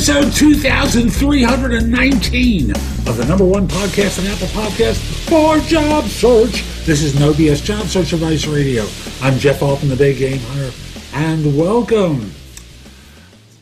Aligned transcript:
episode 0.00 0.32
2319 0.32 2.70
of 2.70 3.16
the 3.18 3.24
number 3.26 3.44
one 3.44 3.68
podcast 3.68 4.18
on 4.18 4.26
Apple 4.28 4.46
Podcast 4.46 4.96
for 5.28 5.58
Job 5.68 6.06
Search. 6.06 6.64
This 6.86 7.02
is 7.02 7.20
No 7.20 7.34
BS 7.34 7.62
Job 7.62 7.86
Search 7.86 8.14
Advice 8.14 8.46
Radio. 8.46 8.86
I'm 9.20 9.38
Jeff 9.38 9.62
Altman, 9.62 9.90
the 9.90 9.96
Big 9.96 10.16
Game 10.16 10.40
Hunter, 10.40 10.72
and 11.12 11.54
welcome. 11.54 12.32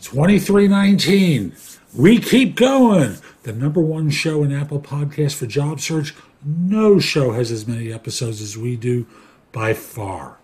2319. 0.02 1.56
We 1.96 2.20
keep 2.20 2.54
going. 2.54 3.16
The 3.42 3.52
number 3.52 3.80
one 3.80 4.08
show 4.08 4.44
in 4.44 4.52
Apple 4.52 4.80
Podcast 4.80 5.34
for 5.34 5.46
Job 5.46 5.80
Search. 5.80 6.14
No 6.44 7.00
show 7.00 7.32
has 7.32 7.50
as 7.50 7.66
many 7.66 7.92
episodes 7.92 8.40
as 8.40 8.56
we 8.56 8.76
do 8.76 9.08
by 9.50 9.74
far. 9.74 10.38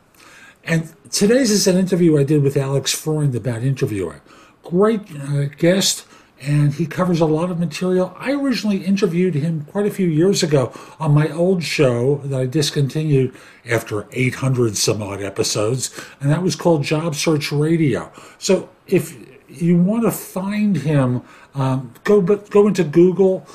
And 0.64 0.92
today's 1.12 1.52
is 1.52 1.68
an 1.68 1.76
interview 1.76 2.18
I 2.18 2.24
did 2.24 2.42
with 2.42 2.56
Alex 2.56 2.92
Freund 2.92 3.36
about 3.36 3.62
interviewing. 3.62 4.20
Great 4.64 5.00
uh, 5.16 5.44
guest, 5.56 6.06
and 6.40 6.74
he 6.74 6.86
covers 6.86 7.20
a 7.20 7.26
lot 7.26 7.50
of 7.50 7.58
material. 7.58 8.14
I 8.18 8.32
originally 8.32 8.84
interviewed 8.84 9.34
him 9.34 9.66
quite 9.70 9.86
a 9.86 9.90
few 9.90 10.06
years 10.06 10.42
ago 10.42 10.72
on 10.98 11.12
my 11.12 11.28
old 11.30 11.62
show 11.62 12.16
that 12.24 12.40
I 12.40 12.46
discontinued 12.46 13.34
after 13.68 14.06
800 14.12 14.76
some 14.76 15.02
odd 15.02 15.22
episodes, 15.22 15.98
and 16.20 16.30
that 16.30 16.42
was 16.42 16.56
called 16.56 16.82
Job 16.82 17.14
Search 17.14 17.52
Radio. 17.52 18.10
So 18.38 18.68
if 18.86 19.16
you 19.48 19.76
want 19.76 20.04
to 20.04 20.10
find 20.10 20.76
him, 20.76 21.22
um, 21.54 21.92
go 22.04 22.20
go 22.20 22.66
into 22.66 22.84
Google 22.84 23.46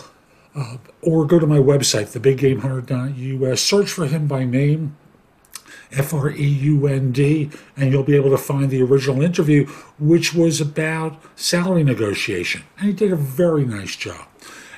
uh, 0.55 0.78
or 1.02 1.26
go 1.26 1.39
to 1.39 1.48
my 1.48 1.59
website, 1.59 2.17
thebiggamehunter.us. 2.17 3.59
Search 3.62 3.91
for 3.91 4.05
him 4.05 4.28
by 4.28 4.44
name 4.44 4.95
F 5.91 6.13
R 6.13 6.29
E 6.31 6.43
U 6.43 6.88
N 6.88 7.11
D, 7.11 7.49
and 7.75 7.91
you'll 7.91 8.03
be 8.03 8.16
able 8.16 8.30
to 8.30 8.38
find 8.38 8.70
the 8.70 8.81
original 8.81 9.21
interview, 9.21 9.66
which 9.97 10.33
was 10.33 10.61
about 10.61 11.19
salary 11.36 11.83
negotiation. 11.83 12.64
And 12.77 12.88
he 12.88 12.94
did 12.94 13.11
a 13.11 13.16
very 13.16 13.66
nice 13.66 13.95
job. 13.95 14.27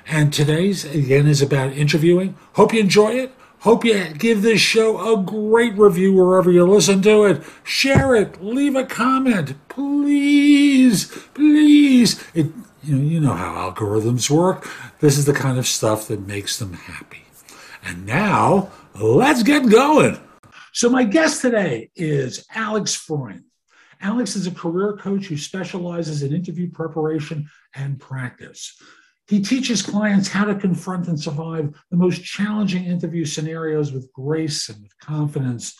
And 0.07 0.33
today's, 0.33 0.85
again, 0.85 1.27
is 1.27 1.41
about 1.41 1.73
interviewing. 1.73 2.35
Hope 2.53 2.73
you 2.73 2.79
enjoy 2.79 3.13
it. 3.13 3.33
Hope 3.59 3.85
you 3.85 4.09
give 4.17 4.41
this 4.41 4.59
show 4.59 5.13
a 5.13 5.21
great 5.21 5.77
review 5.77 6.13
wherever 6.13 6.51
you 6.51 6.65
listen 6.65 7.01
to 7.03 7.25
it. 7.25 7.43
Share 7.63 8.15
it. 8.15 8.43
Leave 8.43 8.75
a 8.75 8.83
comment. 8.83 9.55
Please, 9.69 11.05
please. 11.35 12.23
It, 12.33 12.47
you, 12.81 12.95
know, 12.95 13.03
you 13.03 13.19
know 13.19 13.33
how 13.33 13.71
algorithms 13.71 14.31
work. 14.31 14.67
This 14.99 15.17
is 15.17 15.25
the 15.25 15.33
kind 15.33 15.59
of 15.59 15.67
stuff 15.67 16.07
that 16.07 16.25
makes 16.25 16.57
them 16.57 16.73
happy. 16.73 17.25
And 17.83 18.05
now, 18.07 18.71
let's 18.95 19.43
get 19.43 19.69
going. 19.69 20.19
So, 20.73 20.89
my 20.89 21.03
guest 21.03 21.41
today 21.41 21.91
is 21.97 22.45
Alex 22.55 22.95
Freund. 22.95 23.43
Alex 23.99 24.37
is 24.37 24.47
a 24.47 24.51
career 24.51 24.95
coach 24.95 25.25
who 25.25 25.35
specializes 25.35 26.23
in 26.23 26.33
interview 26.33 26.71
preparation 26.71 27.49
and 27.75 27.99
practice. 27.99 28.81
He 29.27 29.41
teaches 29.41 29.81
clients 29.81 30.29
how 30.29 30.45
to 30.45 30.55
confront 30.55 31.09
and 31.09 31.19
survive 31.19 31.75
the 31.91 31.97
most 31.97 32.23
challenging 32.23 32.85
interview 32.85 33.25
scenarios 33.25 33.91
with 33.91 34.11
grace 34.13 34.69
and 34.69 34.81
with 34.81 34.97
confidence. 34.99 35.75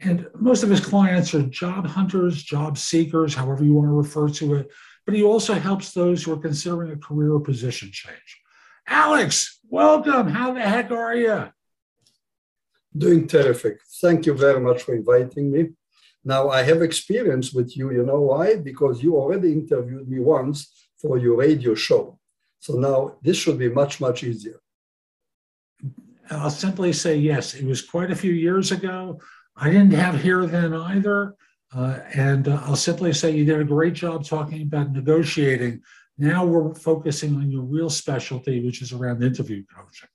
And 0.00 0.26
most 0.34 0.62
of 0.62 0.70
his 0.70 0.80
clients 0.80 1.34
are 1.34 1.42
job 1.42 1.86
hunters, 1.86 2.42
job 2.42 2.78
seekers, 2.78 3.34
however 3.34 3.62
you 3.62 3.74
want 3.74 3.88
to 3.88 3.92
refer 3.92 4.30
to 4.30 4.54
it. 4.54 4.70
But 5.04 5.14
he 5.14 5.22
also 5.22 5.52
helps 5.52 5.92
those 5.92 6.24
who 6.24 6.32
are 6.32 6.38
considering 6.38 6.92
a 6.92 6.96
career 6.96 7.34
or 7.34 7.40
position 7.40 7.90
change. 7.92 8.40
Alex, 8.86 9.60
welcome. 9.68 10.28
How 10.28 10.54
the 10.54 10.62
heck 10.62 10.90
are 10.90 11.14
you? 11.14 11.50
Doing 12.96 13.26
terrific. 13.26 13.80
Thank 14.00 14.26
you 14.26 14.34
very 14.34 14.60
much 14.60 14.82
for 14.82 14.94
inviting 14.94 15.50
me. 15.50 15.68
Now, 16.24 16.50
I 16.50 16.62
have 16.62 16.82
experience 16.82 17.52
with 17.52 17.76
you. 17.76 17.92
You 17.92 18.04
know 18.04 18.20
why? 18.20 18.56
Because 18.56 19.02
you 19.02 19.16
already 19.16 19.52
interviewed 19.52 20.08
me 20.08 20.18
once 20.18 20.88
for 21.00 21.16
your 21.16 21.36
radio 21.36 21.74
show. 21.74 22.18
So 22.58 22.74
now 22.74 23.16
this 23.22 23.38
should 23.38 23.58
be 23.58 23.70
much, 23.70 24.00
much 24.00 24.22
easier. 24.22 24.60
I'll 26.30 26.50
simply 26.50 26.92
say 26.92 27.16
yes. 27.16 27.54
It 27.54 27.64
was 27.64 27.82
quite 27.82 28.10
a 28.10 28.16
few 28.16 28.32
years 28.32 28.70
ago. 28.70 29.18
I 29.56 29.70
didn't 29.70 29.92
have 29.92 30.22
hair 30.22 30.46
then 30.46 30.74
either. 30.74 31.34
Uh, 31.74 32.00
and 32.14 32.48
uh, 32.48 32.60
I'll 32.64 32.76
simply 32.76 33.12
say 33.12 33.30
you 33.30 33.44
did 33.44 33.60
a 33.60 33.64
great 33.64 33.94
job 33.94 34.24
talking 34.24 34.62
about 34.62 34.92
negotiating. 34.92 35.80
Now 36.18 36.44
we're 36.44 36.74
focusing 36.74 37.36
on 37.36 37.50
your 37.50 37.62
real 37.62 37.88
specialty, 37.88 38.64
which 38.64 38.82
is 38.82 38.92
around 38.92 39.22
interview 39.22 39.64
coaching. 39.74 40.08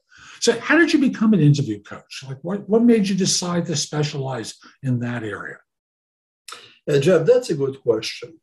So, 0.45 0.59
how 0.59 0.77
did 0.77 0.93
you 0.93 0.99
become 0.99 1.33
an 1.33 1.39
interview 1.39 1.81
coach? 1.81 2.23
Like, 2.27 2.37
what, 2.43 2.69
what 2.69 2.83
made 2.83 3.09
you 3.09 3.15
decide 3.15 3.65
to 3.65 3.75
specialize 3.75 4.53
in 4.83 4.99
that 4.99 5.23
area? 5.23 5.57
Uh, 6.87 6.99
Jeff, 6.99 7.25
that's 7.25 7.49
a 7.49 7.55
good 7.55 7.81
question. 7.81 8.39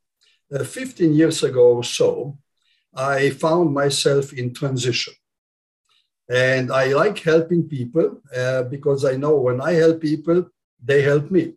Uh, 0.52 0.64
15 0.64 1.14
years 1.14 1.44
ago 1.44 1.74
or 1.74 1.84
so, 1.84 2.38
I 2.92 3.30
found 3.30 3.72
myself 3.72 4.32
in 4.32 4.52
transition. 4.52 5.14
And 6.28 6.72
I 6.72 6.86
like 6.92 7.20
helping 7.20 7.68
people 7.68 8.20
uh, 8.36 8.64
because 8.64 9.04
I 9.04 9.14
know 9.14 9.36
when 9.36 9.60
I 9.60 9.74
help 9.74 10.00
people, 10.00 10.50
they 10.82 11.02
help 11.02 11.30
me. 11.30 11.54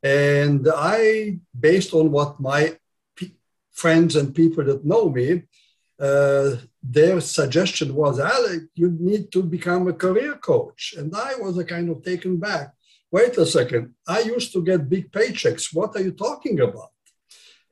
And 0.00 0.68
I, 0.72 1.40
based 1.58 1.92
on 1.92 2.12
what 2.12 2.38
my 2.38 2.78
friends 3.72 4.14
and 4.14 4.32
people 4.32 4.62
that 4.66 4.84
know 4.84 5.10
me, 5.10 5.42
uh, 5.98 6.54
their 6.82 7.20
suggestion 7.20 7.94
was, 7.94 8.18
Alec, 8.18 8.62
you 8.74 8.96
need 8.98 9.30
to 9.32 9.42
become 9.42 9.88
a 9.88 9.92
career 9.92 10.34
coach. 10.36 10.94
And 10.96 11.14
I 11.14 11.34
was 11.36 11.58
a 11.58 11.64
kind 11.64 11.90
of 11.90 12.02
taken 12.02 12.38
back. 12.38 12.72
Wait 13.12 13.36
a 13.36 13.46
second. 13.46 13.94
I 14.06 14.20
used 14.20 14.52
to 14.52 14.62
get 14.62 14.88
big 14.88 15.10
paychecks. 15.10 15.74
What 15.74 15.96
are 15.96 16.02
you 16.02 16.12
talking 16.12 16.60
about? 16.60 16.90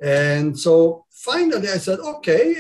And 0.01 0.59
so 0.59 1.07
finally 1.11 1.69
I 1.69 1.79
said, 1.79 1.99
okay, 2.01 2.57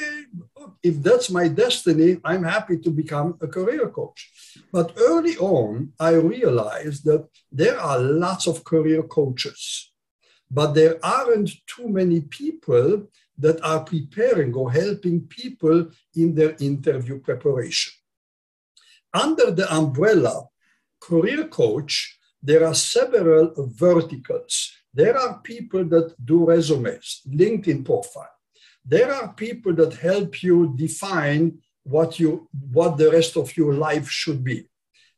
if 0.83 1.03
that's 1.03 1.31
my 1.31 1.49
destiny, 1.49 2.19
I'm 2.25 2.43
happy 2.43 2.79
to 2.79 2.91
become 2.91 3.39
a 3.41 3.47
career 3.47 3.89
coach. 3.89 4.31
But 4.73 4.95
early 4.99 5.37
on, 5.37 5.93
I 6.01 6.13
realized 6.15 7.05
that 7.05 7.29
there 7.51 7.79
are 7.79 7.99
lots 7.99 8.47
of 8.47 8.65
career 8.65 9.03
coaches, 9.03 9.93
but 10.51 10.73
there 10.73 10.99
aren't 11.03 11.51
too 11.67 11.89
many 11.89 12.23
people 12.23 13.09
that 13.39 13.63
are 13.63 13.85
preparing 13.85 14.53
or 14.55 14.73
helping 14.73 15.21
people 15.21 15.91
in 16.15 16.35
their 16.35 16.57
interview 16.61 17.21
preparation. 17.21 17.93
Under 19.15 19.51
the 19.51 19.73
umbrella 19.73 20.49
career 21.01 21.47
coach, 21.49 22.19
there 22.43 22.67
are 22.67 22.75
several 22.75 23.53
verticals. 23.57 24.73
There 24.93 25.17
are 25.17 25.41
people 25.41 25.85
that 25.87 26.15
do 26.25 26.45
resumes, 26.45 27.23
LinkedIn 27.29 27.85
profile. 27.85 28.31
There 28.85 29.13
are 29.13 29.33
people 29.35 29.75
that 29.75 29.95
help 29.95 30.43
you 30.43 30.75
define 30.77 31.59
what 31.85 32.19
you 32.19 32.49
what 32.73 32.97
the 32.97 33.11
rest 33.11 33.37
of 33.37 33.57
your 33.57 33.75
life 33.75 34.09
should 34.09 34.45
be. 34.45 34.69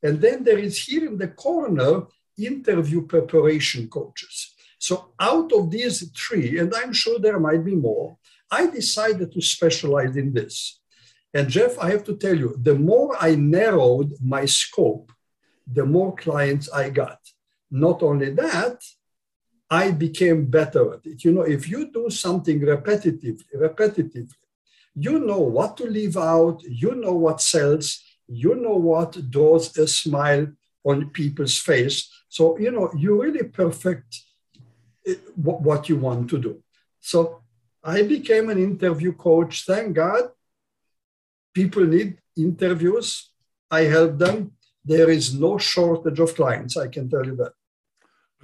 And 0.03 0.21
then 0.21 0.45
there 0.45 0.59
is 0.59 0.79
here 0.85 1.07
in 1.07 1.19
the 1.19 1.29
corner 1.29 2.07
interview 2.39 3.07
preparation 3.07 3.89
coaches. 3.89 4.50
So 4.81 5.13
out 5.21 5.53
of 5.53 5.71
these 5.71 6.11
three, 6.17 6.59
and 6.59 6.75
I'm 6.75 6.95
sure 6.95 7.19
there 7.19 7.39
might 7.39 7.65
be 7.65 7.77
more, 7.77 8.17
I 8.51 8.67
decided 8.67 9.31
to 9.33 9.43
specialize 9.43 10.17
in 10.17 10.33
this. 10.33 10.81
And 11.35 11.51
Jeff, 11.51 11.79
I 11.79 11.91
have 11.91 12.03
to 12.05 12.17
tell 12.17 12.37
you, 12.37 12.57
the 12.61 12.75
more 12.75 13.15
I 13.21 13.35
narrowed 13.35 14.15
my 14.23 14.47
scope, 14.47 15.13
the 15.71 15.85
more 15.85 16.15
clients 16.17 16.73
I 16.73 16.89
got. 16.89 17.19
Not 17.71 18.03
only 18.03 18.31
that, 18.31 18.83
I 19.71 19.93
became 19.93 20.47
better 20.47 20.95
at 20.95 21.05
it. 21.05 21.25
You 21.25 21.33
know, 21.33 21.43
if 21.43 21.69
you 21.69 21.93
do 21.93 22.09
something 22.09 22.59
repetitively, 22.61 23.45
repetitively, 23.55 24.33
you 24.95 25.21
know 25.21 25.41
what 25.41 25.77
to 25.77 25.85
leave 25.85 26.17
out, 26.17 26.63
you 26.65 26.95
know 26.95 27.13
what 27.13 27.43
sells, 27.43 28.03
you 28.27 28.55
know 28.55 28.77
what 28.77 29.31
draws 29.31 29.77
a 29.77 29.87
smile 29.87 30.49
on 30.85 31.11
people's 31.11 31.59
face. 31.59 32.11
So, 32.31 32.59
you 32.59 32.73
know, 32.73 32.91
you 32.97 33.21
really 33.21 33.45
perfect 33.45 34.19
what 35.37 35.89
you 35.89 35.97
want 35.97 36.31
to 36.31 36.39
do. 36.39 36.63
So 37.01 37.43
I 37.83 38.03
became 38.03 38.51
an 38.51 38.59
interview 38.59 39.13
coach. 39.13 39.65
Thank 39.65 39.95
God. 39.95 40.31
People 41.55 41.85
need 41.87 42.19
interviews. 42.37 43.31
I 43.71 43.83
help 43.83 44.19
them. 44.19 44.53
There 44.85 45.11
is 45.11 45.35
no 45.35 45.59
shortage 45.59 46.21
of 46.21 46.35
clients. 46.35 46.77
I 46.77 46.89
can 46.89 47.09
tell 47.09 47.25
you 47.25 47.37
that. 47.37 47.53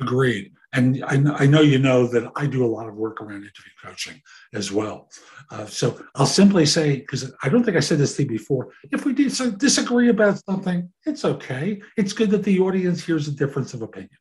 Agreed. 0.00 0.53
And 0.73 1.03
I 1.06 1.17
know, 1.17 1.35
I 1.38 1.47
know 1.47 1.62
you 1.62 1.79
know 1.79 2.06
that 2.08 2.31
I 2.37 2.47
do 2.47 2.64
a 2.64 2.67
lot 2.67 2.87
of 2.87 2.94
work 2.97 3.23
around 3.23 3.37
interview 3.37 3.73
coaching 3.82 4.20
as 4.52 4.70
well. 4.70 5.09
Uh, 5.50 5.64
so 5.64 5.99
I'll 6.14 6.26
simply 6.26 6.67
say, 6.67 6.99
because 6.99 7.32
I 7.43 7.49
don't 7.49 7.64
think 7.64 7.79
I 7.79 7.81
said 7.81 7.99
this 7.99 8.14
to 8.17 8.23
you 8.25 8.29
before, 8.29 8.73
if 8.93 9.06
we 9.06 9.14
disagree 9.14 10.11
about 10.11 10.44
something, 10.44 10.93
it's 11.06 11.25
okay. 11.25 11.81
It's 11.97 12.12
good 12.12 12.31
that 12.32 12.43
the 12.43 12.61
audience 12.61 13.02
hears 13.02 13.26
a 13.26 13.32
difference 13.32 13.73
of 13.73 13.81
opinion. 13.81 14.19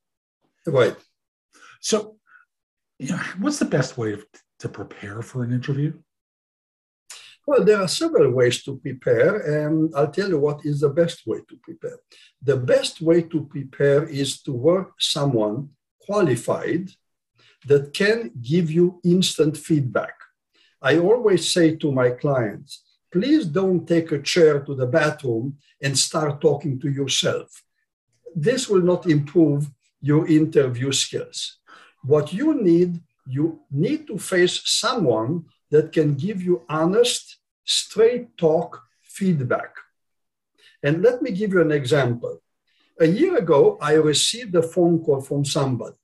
Right. 0.65 0.95
So 1.81 2.17
you 2.99 3.09
know, 3.09 3.21
what's 3.39 3.59
the 3.59 3.65
best 3.65 3.97
way 3.97 4.17
to 4.59 4.69
prepare 4.69 5.21
for 5.21 5.43
an 5.43 5.51
interview? 5.51 5.93
Well, 7.47 7.63
there 7.63 7.79
are 7.79 7.87
several 7.87 8.31
ways 8.31 8.63
to 8.63 8.77
prepare, 8.77 9.65
and 9.65 9.93
I'll 9.95 10.11
tell 10.11 10.29
you 10.29 10.39
what 10.39 10.65
is 10.65 10.79
the 10.79 10.89
best 10.89 11.27
way 11.27 11.39
to 11.47 11.57
prepare. 11.61 11.99
The 12.41 12.57
best 12.57 13.01
way 13.01 13.21
to 13.21 13.45
prepare 13.45 14.03
is 14.05 14.41
to 14.43 14.51
work 14.51 14.93
someone 14.99 15.69
qualified 15.99 16.89
that 17.67 17.93
can 17.93 18.31
give 18.41 18.71
you 18.71 18.99
instant 19.03 19.57
feedback. 19.57 20.15
I 20.81 20.97
always 20.97 21.51
say 21.51 21.75
to 21.75 21.91
my 21.91 22.11
clients, 22.11 22.83
please 23.11 23.45
don't 23.45 23.87
take 23.87 24.11
a 24.11 24.21
chair 24.21 24.61
to 24.61 24.75
the 24.75 24.87
bathroom 24.87 25.57
and 25.81 25.97
start 25.97 26.41
talking 26.41 26.79
to 26.79 26.89
yourself. 26.89 27.63
This 28.35 28.67
will 28.67 28.81
not 28.81 29.05
improve 29.05 29.69
your 30.01 30.27
interview 30.27 30.91
skills. 30.91 31.59
What 32.05 32.33
you 32.33 32.53
need, 32.61 33.01
you 33.25 33.61
need 33.71 34.07
to 34.07 34.17
face 34.17 34.61
someone 34.65 35.45
that 35.71 35.91
can 35.91 36.15
give 36.15 36.41
you 36.41 36.63
honest, 36.69 37.37
straight 37.63 38.37
talk 38.37 38.81
feedback. 39.01 39.71
And 40.83 41.01
let 41.01 41.21
me 41.21 41.31
give 41.31 41.51
you 41.51 41.61
an 41.61 41.71
example. 41.71 42.41
A 42.99 43.07
year 43.07 43.37
ago, 43.37 43.77
I 43.81 43.93
received 43.93 44.55
a 44.55 44.61
phone 44.61 45.03
call 45.03 45.21
from 45.21 45.43
somebody. 45.43 45.95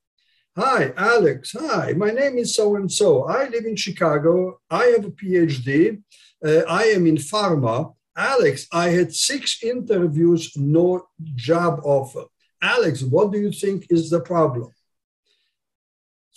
Hi, 0.57 0.91
Alex. 0.97 1.55
Hi, 1.57 1.93
my 1.93 2.09
name 2.09 2.37
is 2.37 2.55
so 2.55 2.75
and 2.75 2.91
so. 2.91 3.23
I 3.23 3.47
live 3.47 3.65
in 3.65 3.75
Chicago. 3.75 4.59
I 4.69 4.85
have 4.85 5.05
a 5.05 5.11
PhD. 5.11 6.01
Uh, 6.43 6.63
I 6.67 6.83
am 6.85 7.05
in 7.07 7.15
pharma. 7.15 7.93
Alex, 8.17 8.67
I 8.73 8.89
had 8.89 9.13
six 9.13 9.63
interviews, 9.63 10.51
no 10.57 11.07
job 11.35 11.79
offer. 11.83 12.25
Alex, 12.61 13.03
what 13.03 13.31
do 13.31 13.39
you 13.39 13.51
think 13.51 13.85
is 13.89 14.09
the 14.09 14.19
problem? 14.19 14.71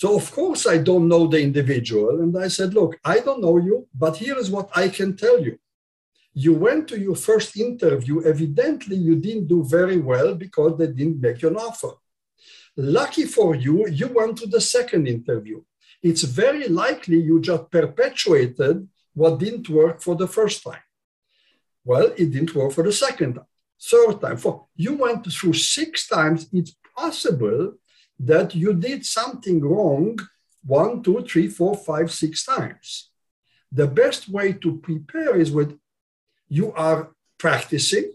So, 0.04 0.16
of 0.16 0.30
course, 0.32 0.66
I 0.66 0.76
don't 0.76 1.08
know 1.08 1.26
the 1.26 1.40
individual. 1.40 2.20
And 2.20 2.36
I 2.36 2.48
said, 2.48 2.74
Look, 2.74 3.00
I 3.02 3.20
don't 3.20 3.40
know 3.40 3.56
you, 3.56 3.88
but 3.94 4.18
here 4.18 4.36
is 4.36 4.50
what 4.50 4.68
I 4.76 4.90
can 4.90 5.16
tell 5.16 5.40
you. 5.40 5.58
You 6.34 6.52
went 6.52 6.88
to 6.88 7.00
your 7.00 7.16
first 7.16 7.56
interview. 7.56 8.22
Evidently, 8.22 8.96
you 8.96 9.16
didn't 9.16 9.46
do 9.46 9.64
very 9.64 9.96
well 9.96 10.34
because 10.34 10.76
they 10.76 10.88
didn't 10.88 11.22
make 11.22 11.40
you 11.40 11.48
an 11.48 11.56
offer. 11.56 11.92
Lucky 12.76 13.24
for 13.24 13.54
you, 13.54 13.88
you 13.88 14.08
went 14.08 14.36
to 14.40 14.46
the 14.46 14.60
second 14.60 15.08
interview. 15.08 15.62
It's 16.02 16.24
very 16.24 16.68
likely 16.68 17.18
you 17.28 17.40
just 17.40 17.70
perpetuated 17.70 18.86
what 19.14 19.38
didn't 19.38 19.70
work 19.70 20.02
for 20.02 20.14
the 20.16 20.28
first 20.28 20.62
time. 20.62 20.86
Well, 21.82 22.12
it 22.18 22.30
didn't 22.30 22.54
work 22.54 22.72
for 22.72 22.84
the 22.84 22.92
second 22.92 23.36
time, 23.36 23.50
third 23.80 24.20
time. 24.20 24.36
For 24.36 24.66
you 24.76 24.98
went 24.98 25.24
through 25.32 25.54
six 25.54 26.06
times. 26.06 26.46
It's 26.52 26.76
possible 26.94 27.72
that 28.18 28.54
you 28.54 28.72
did 28.74 29.04
something 29.04 29.60
wrong 29.60 30.18
one, 30.64 31.02
two, 31.02 31.22
three, 31.28 31.48
four, 31.48 31.76
five, 31.76 32.10
six 32.10 32.44
times. 32.44 33.10
The 33.70 33.86
best 33.86 34.28
way 34.28 34.52
to 34.52 34.78
prepare 34.78 35.36
is 35.36 35.50
with 35.50 35.78
you 36.48 36.72
are 36.72 37.10
practicing, 37.38 38.10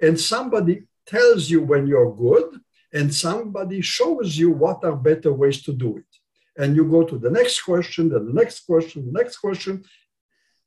and 0.00 0.18
somebody 0.18 0.84
tells 1.06 1.50
you 1.50 1.62
when 1.62 1.86
you're 1.86 2.14
good, 2.14 2.60
and 2.92 3.14
somebody 3.14 3.80
shows 3.80 4.38
you 4.38 4.50
what 4.50 4.84
are 4.84 4.96
better 4.96 5.32
ways 5.32 5.62
to 5.62 5.72
do 5.72 5.98
it. 5.98 6.12
And 6.56 6.74
you 6.74 6.84
go 6.88 7.02
to 7.04 7.18
the 7.18 7.30
next 7.30 7.60
question, 7.60 8.08
then 8.08 8.26
the 8.26 8.32
next 8.32 8.60
question, 8.60 9.06
the 9.06 9.12
next 9.12 9.38
question, 9.38 9.84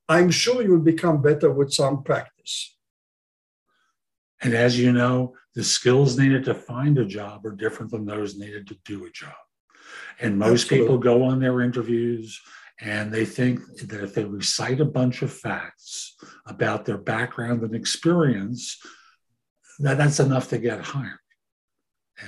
I'm 0.08 0.30
sure 0.30 0.62
you'll 0.62 0.80
become 0.80 1.22
better 1.22 1.52
with 1.52 1.74
some 1.74 2.04
practice. 2.04 2.76
And 4.42 4.54
as 4.54 4.80
you 4.80 4.92
know, 4.92 5.36
the 5.60 5.66
skills 5.66 6.18
needed 6.18 6.46
to 6.46 6.54
find 6.54 6.98
a 6.98 7.04
job 7.04 7.46
are 7.46 7.52
different 7.52 7.92
than 7.92 8.06
those 8.06 8.38
needed 8.38 8.66
to 8.66 8.78
do 8.86 9.06
a 9.06 9.10
job. 9.10 9.34
And 10.22 10.40
most 10.40 10.64
Absolutely. 10.64 10.80
people 10.80 10.98
go 11.00 11.24
on 11.24 11.42
their 11.42 11.60
interviews 11.60 12.40
and 12.80 13.12
they 13.12 13.26
think 13.26 13.60
that 13.90 14.02
if 14.02 14.14
they 14.14 14.24
recite 14.24 14.80
a 14.80 14.86
bunch 14.86 15.22
of 15.22 15.34
facts 15.34 16.16
about 16.46 16.86
their 16.86 16.98
background 16.98 17.62
and 17.62 17.76
experience, 17.76 18.78
that 19.80 19.98
that's 19.98 20.22
enough 20.22 20.48
to 20.52 20.60
get 20.60 20.80
hired. 20.80 21.20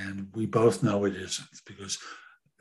And 0.01 0.27
we 0.35 0.45
both 0.45 0.83
know 0.83 1.05
it 1.05 1.15
isn't 1.15 1.61
because 1.65 1.99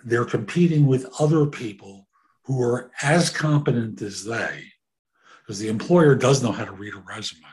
they're 0.05 0.25
competing 0.25 0.87
with 0.87 1.13
other 1.19 1.47
people 1.47 2.07
who 2.45 2.63
are 2.63 2.93
as 3.03 3.29
competent 3.29 4.03
as 4.03 4.25
they 4.25 4.67
because 5.41 5.59
the 5.59 5.69
employer 5.69 6.15
does 6.15 6.45
know 6.45 6.53
how 6.53 6.65
to 6.65 6.71
read 6.71 6.95
a 6.95 7.03
resume. 7.09 7.50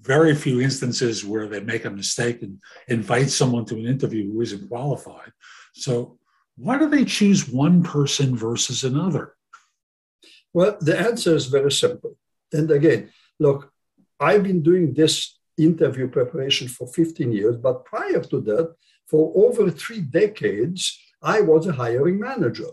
Very 0.00 0.34
few 0.34 0.60
instances 0.60 1.24
where 1.24 1.46
they 1.46 1.60
make 1.60 1.84
a 1.84 1.90
mistake 1.90 2.42
and 2.42 2.58
invite 2.88 3.30
someone 3.30 3.64
to 3.66 3.76
an 3.76 3.86
interview 3.86 4.32
who 4.32 4.40
isn't 4.40 4.68
qualified. 4.68 5.32
So, 5.74 6.18
why 6.56 6.78
do 6.78 6.88
they 6.88 7.04
choose 7.04 7.48
one 7.48 7.82
person 7.82 8.36
versus 8.36 8.84
another? 8.84 9.34
Well, 10.52 10.76
the 10.80 10.98
answer 10.98 11.34
is 11.34 11.46
very 11.46 11.72
simple. 11.72 12.16
And 12.52 12.70
again, 12.70 13.10
look, 13.38 13.72
I've 14.20 14.42
been 14.42 14.62
doing 14.62 14.92
this 14.92 15.38
interview 15.56 16.08
preparation 16.08 16.68
for 16.68 16.86
15 16.86 17.32
years, 17.32 17.56
but 17.56 17.84
prior 17.84 18.20
to 18.20 18.40
that, 18.42 18.74
for 19.08 19.32
over 19.34 19.70
three 19.70 20.00
decades, 20.00 20.98
I 21.22 21.40
was 21.40 21.66
a 21.66 21.72
hiring 21.72 22.18
manager. 22.18 22.70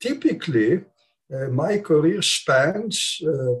Typically, 0.00 0.84
uh, 1.32 1.48
my 1.48 1.78
career 1.78 2.22
spans 2.22 3.20
uh, 3.26 3.54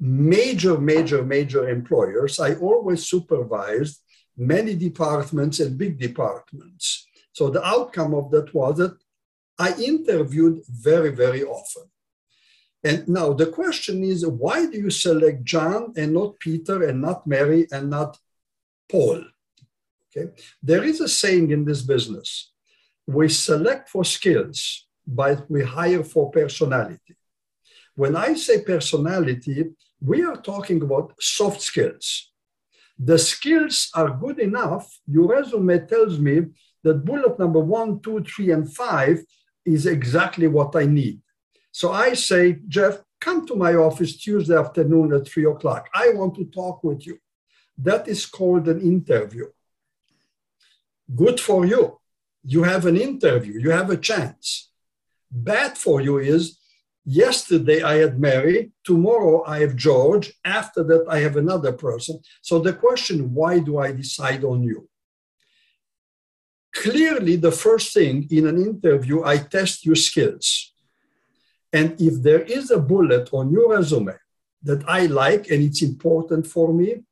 major, 0.00 0.78
major, 0.78 1.22
major 1.22 1.68
employers. 1.68 2.40
I 2.40 2.54
always 2.54 3.06
supervised 3.06 4.00
many 4.36 4.74
departments 4.74 5.60
and 5.60 5.78
big 5.78 5.98
departments. 5.98 7.06
So 7.32 7.50
the 7.50 7.64
outcome 7.64 8.14
of 8.14 8.30
that 8.30 8.54
was 8.54 8.78
that 8.78 8.96
I 9.58 9.74
interviewed 9.80 10.62
very, 10.68 11.10
very 11.10 11.44
often. 11.44 11.84
And 12.82 13.08
now 13.08 13.32
the 13.32 13.46
question 13.46 14.04
is 14.04 14.26
why 14.26 14.66
do 14.66 14.78
you 14.78 14.90
select 14.90 15.44
John 15.44 15.92
and 15.96 16.12
not 16.12 16.38
Peter 16.38 16.84
and 16.84 17.00
not 17.00 17.26
Mary 17.26 17.66
and 17.72 17.88
not 17.88 18.18
Paul? 18.90 19.24
Okay. 20.16 20.30
There 20.62 20.84
is 20.84 21.00
a 21.00 21.08
saying 21.08 21.50
in 21.50 21.64
this 21.64 21.82
business 21.82 22.52
we 23.06 23.28
select 23.28 23.88
for 23.88 24.04
skills, 24.04 24.86
but 25.06 25.50
we 25.50 25.62
hire 25.62 26.04
for 26.04 26.30
personality. 26.30 27.16
When 27.94 28.16
I 28.16 28.34
say 28.34 28.62
personality, 28.62 29.70
we 30.00 30.22
are 30.24 30.36
talking 30.36 30.82
about 30.82 31.14
soft 31.20 31.60
skills. 31.60 32.32
The 32.98 33.18
skills 33.18 33.90
are 33.94 34.10
good 34.10 34.38
enough. 34.38 34.98
Your 35.06 35.28
resume 35.28 35.86
tells 35.86 36.18
me 36.18 36.46
that 36.82 37.04
bullet 37.04 37.38
number 37.38 37.60
one, 37.60 38.00
two, 38.00 38.22
three, 38.22 38.50
and 38.50 38.72
five 38.72 39.24
is 39.64 39.86
exactly 39.86 40.46
what 40.46 40.76
I 40.76 40.84
need. 40.86 41.20
So 41.72 41.92
I 41.92 42.14
say, 42.14 42.58
Jeff, 42.68 42.98
come 43.20 43.46
to 43.46 43.56
my 43.56 43.74
office 43.74 44.16
Tuesday 44.16 44.56
afternoon 44.56 45.12
at 45.12 45.26
three 45.26 45.46
o'clock. 45.46 45.88
I 45.94 46.10
want 46.10 46.34
to 46.36 46.44
talk 46.44 46.84
with 46.84 47.06
you. 47.06 47.18
That 47.78 48.06
is 48.06 48.26
called 48.26 48.68
an 48.68 48.80
interview. 48.80 49.46
Good 51.14 51.40
for 51.40 51.66
you. 51.66 51.98
You 52.44 52.62
have 52.62 52.84
an 52.86 52.96
interview, 52.96 53.58
you 53.58 53.70
have 53.70 53.90
a 53.90 53.96
chance. 53.96 54.70
Bad 55.30 55.78
for 55.78 56.00
you 56.00 56.18
is 56.18 56.58
yesterday 57.04 57.82
I 57.82 57.96
had 57.96 58.18
Mary, 58.18 58.72
tomorrow 58.84 59.44
I 59.46 59.60
have 59.60 59.76
George, 59.76 60.32
after 60.44 60.82
that 60.84 61.04
I 61.08 61.18
have 61.20 61.36
another 61.36 61.72
person. 61.72 62.20
So 62.42 62.58
the 62.58 62.72
question, 62.72 63.34
why 63.34 63.58
do 63.58 63.78
I 63.78 63.92
decide 63.92 64.44
on 64.44 64.62
you? 64.62 64.88
Clearly, 66.74 67.36
the 67.36 67.52
first 67.52 67.94
thing 67.94 68.26
in 68.30 68.46
an 68.46 68.60
interview, 68.60 69.22
I 69.22 69.38
test 69.38 69.86
your 69.86 69.94
skills. 69.94 70.72
And 71.72 72.00
if 72.00 72.22
there 72.22 72.42
is 72.42 72.70
a 72.70 72.78
bullet 72.78 73.28
on 73.32 73.52
your 73.52 73.70
resume 73.70 74.14
that 74.62 74.82
I 74.88 75.06
like 75.06 75.50
and 75.50 75.62
it's 75.62 75.82
important 75.82 76.46
for 76.46 76.72
me, 76.72 77.04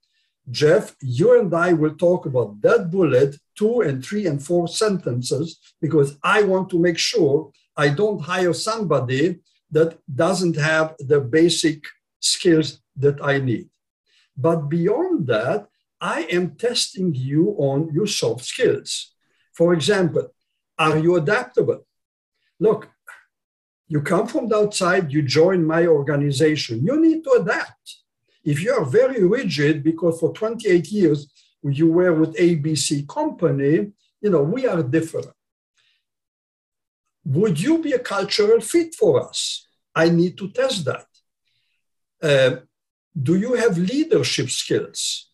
Jeff, 0.50 0.96
you 1.00 1.38
and 1.38 1.54
I 1.54 1.72
will 1.72 1.94
talk 1.94 2.26
about 2.26 2.60
that 2.62 2.90
bullet, 2.90 3.36
two 3.56 3.82
and 3.82 4.04
three 4.04 4.26
and 4.26 4.42
four 4.42 4.66
sentences, 4.66 5.58
because 5.80 6.18
I 6.24 6.42
want 6.42 6.68
to 6.70 6.80
make 6.80 6.98
sure 6.98 7.52
I 7.76 7.88
don't 7.90 8.20
hire 8.20 8.52
somebody 8.52 9.38
that 9.72 9.98
doesn't 10.14 10.56
have 10.56 10.94
the 10.98 11.20
basic 11.20 11.84
skills 12.20 12.80
that 12.96 13.18
I 13.24 13.38
need. 13.38 13.68
But 14.36 14.68
beyond 14.68 15.26
that, 15.26 15.66
I 16.00 16.22
am 16.30 16.56
testing 16.56 17.14
you 17.14 17.54
on 17.58 17.90
your 17.92 18.06
soft 18.06 18.44
skills. 18.44 19.14
For 19.52 19.72
example, 19.72 20.28
are 20.78 20.98
you 20.98 21.16
adaptable? 21.16 21.86
Look, 22.58 22.88
you 23.88 24.00
come 24.00 24.26
from 24.26 24.48
the 24.48 24.56
outside, 24.56 25.12
you 25.12 25.22
join 25.22 25.64
my 25.64 25.86
organization, 25.86 26.84
you 26.84 27.00
need 27.00 27.24
to 27.24 27.32
adapt. 27.42 27.98
If 28.44 28.62
you 28.62 28.72
are 28.72 28.84
very 28.84 29.22
rigid, 29.22 29.84
because 29.84 30.18
for 30.18 30.32
28 30.32 30.88
years 30.88 31.30
you 31.62 31.88
were 31.92 32.14
with 32.14 32.36
ABC 32.36 33.06
company, 33.06 33.92
you 34.20 34.30
know, 34.30 34.42
we 34.42 34.66
are 34.66 34.82
different. 34.82 35.28
Would 37.24 37.60
you 37.60 37.78
be 37.78 37.92
a 37.92 37.98
cultural 37.98 38.60
fit 38.60 38.94
for 38.94 39.28
us? 39.28 39.66
I 39.94 40.08
need 40.08 40.36
to 40.38 40.50
test 40.50 40.84
that. 40.84 41.06
Uh, 42.22 42.60
do 43.20 43.36
you 43.36 43.54
have 43.54 43.76
leadership 43.76 44.50
skills? 44.50 45.30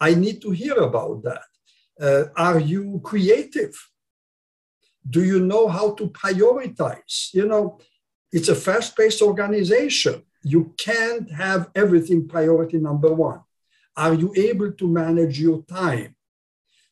I 0.00 0.14
need 0.14 0.40
to 0.42 0.50
hear 0.50 0.76
about 0.76 1.22
that. 1.24 1.42
Uh, 2.00 2.24
are 2.36 2.58
you 2.58 3.00
creative? 3.04 3.74
Do 5.08 5.22
you 5.22 5.40
know 5.40 5.68
how 5.68 5.92
to 5.94 6.08
prioritize? 6.08 7.32
You 7.34 7.46
know, 7.46 7.78
it's 8.32 8.48
a 8.48 8.54
fast 8.54 8.96
paced 8.96 9.22
organization. 9.22 10.22
You 10.42 10.74
can't 10.78 11.30
have 11.30 11.70
everything 11.74 12.26
priority 12.26 12.78
number 12.78 13.12
one. 13.12 13.40
Are 13.96 14.14
you 14.14 14.32
able 14.36 14.72
to 14.72 14.88
manage 14.88 15.38
your 15.38 15.62
time? 15.62 16.16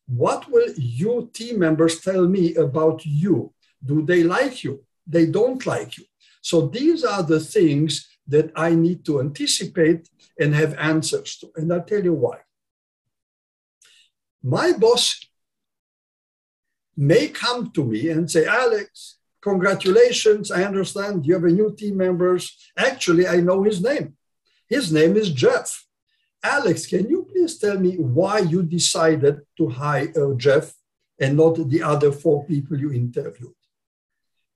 What 0.06 0.50
will 0.50 0.70
your 0.76 1.28
team 1.28 1.60
members 1.60 2.00
tell 2.00 2.26
me 2.28 2.54
about 2.56 3.04
you? 3.06 3.52
Do 3.84 4.04
they 4.04 4.22
like 4.22 4.64
you? 4.64 4.84
They 5.06 5.26
don't 5.26 5.64
like 5.66 5.96
you. 5.98 6.04
So 6.40 6.68
these 6.68 7.04
are 7.04 7.22
the 7.22 7.40
things 7.40 8.08
that 8.26 8.52
I 8.54 8.74
need 8.74 9.04
to 9.06 9.20
anticipate 9.20 10.08
and 10.38 10.54
have 10.54 10.74
answers 10.78 11.36
to. 11.38 11.50
And 11.56 11.72
I'll 11.72 11.82
tell 11.82 12.02
you 12.02 12.12
why. 12.12 12.38
My 14.42 14.72
boss 14.72 15.20
may 16.96 17.28
come 17.28 17.70
to 17.72 17.84
me 17.84 18.10
and 18.10 18.30
say, 18.30 18.46
Alex, 18.46 19.18
congratulations. 19.40 20.50
I 20.50 20.62
understand 20.64 21.26
you 21.26 21.34
have 21.34 21.44
a 21.44 21.48
new 21.50 21.74
team 21.74 21.96
members. 21.96 22.56
Actually, 22.76 23.26
I 23.26 23.36
know 23.36 23.62
his 23.62 23.82
name. 23.82 24.16
His 24.68 24.92
name 24.92 25.16
is 25.16 25.30
Jeff. 25.30 25.86
Alex, 26.42 26.86
can 26.86 27.08
you 27.08 27.26
please 27.30 27.58
tell 27.58 27.78
me 27.78 27.96
why 27.96 28.38
you 28.38 28.62
decided 28.62 29.40
to 29.56 29.68
hire 29.68 30.34
Jeff 30.36 30.72
and 31.18 31.36
not 31.36 31.68
the 31.68 31.82
other 31.82 32.12
four 32.12 32.44
people 32.44 32.78
you 32.78 32.92
interviewed? 32.92 33.57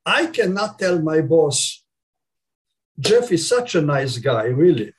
I 0.05 0.27
cannot 0.27 0.79
tell 0.79 1.01
my 1.01 1.21
boss, 1.21 1.85
Jeff 2.99 3.31
is 3.33 3.49
such 3.49 3.75
a 3.75 3.81
nice 3.81 4.19
guy, 4.19 4.45
really. 4.45 4.93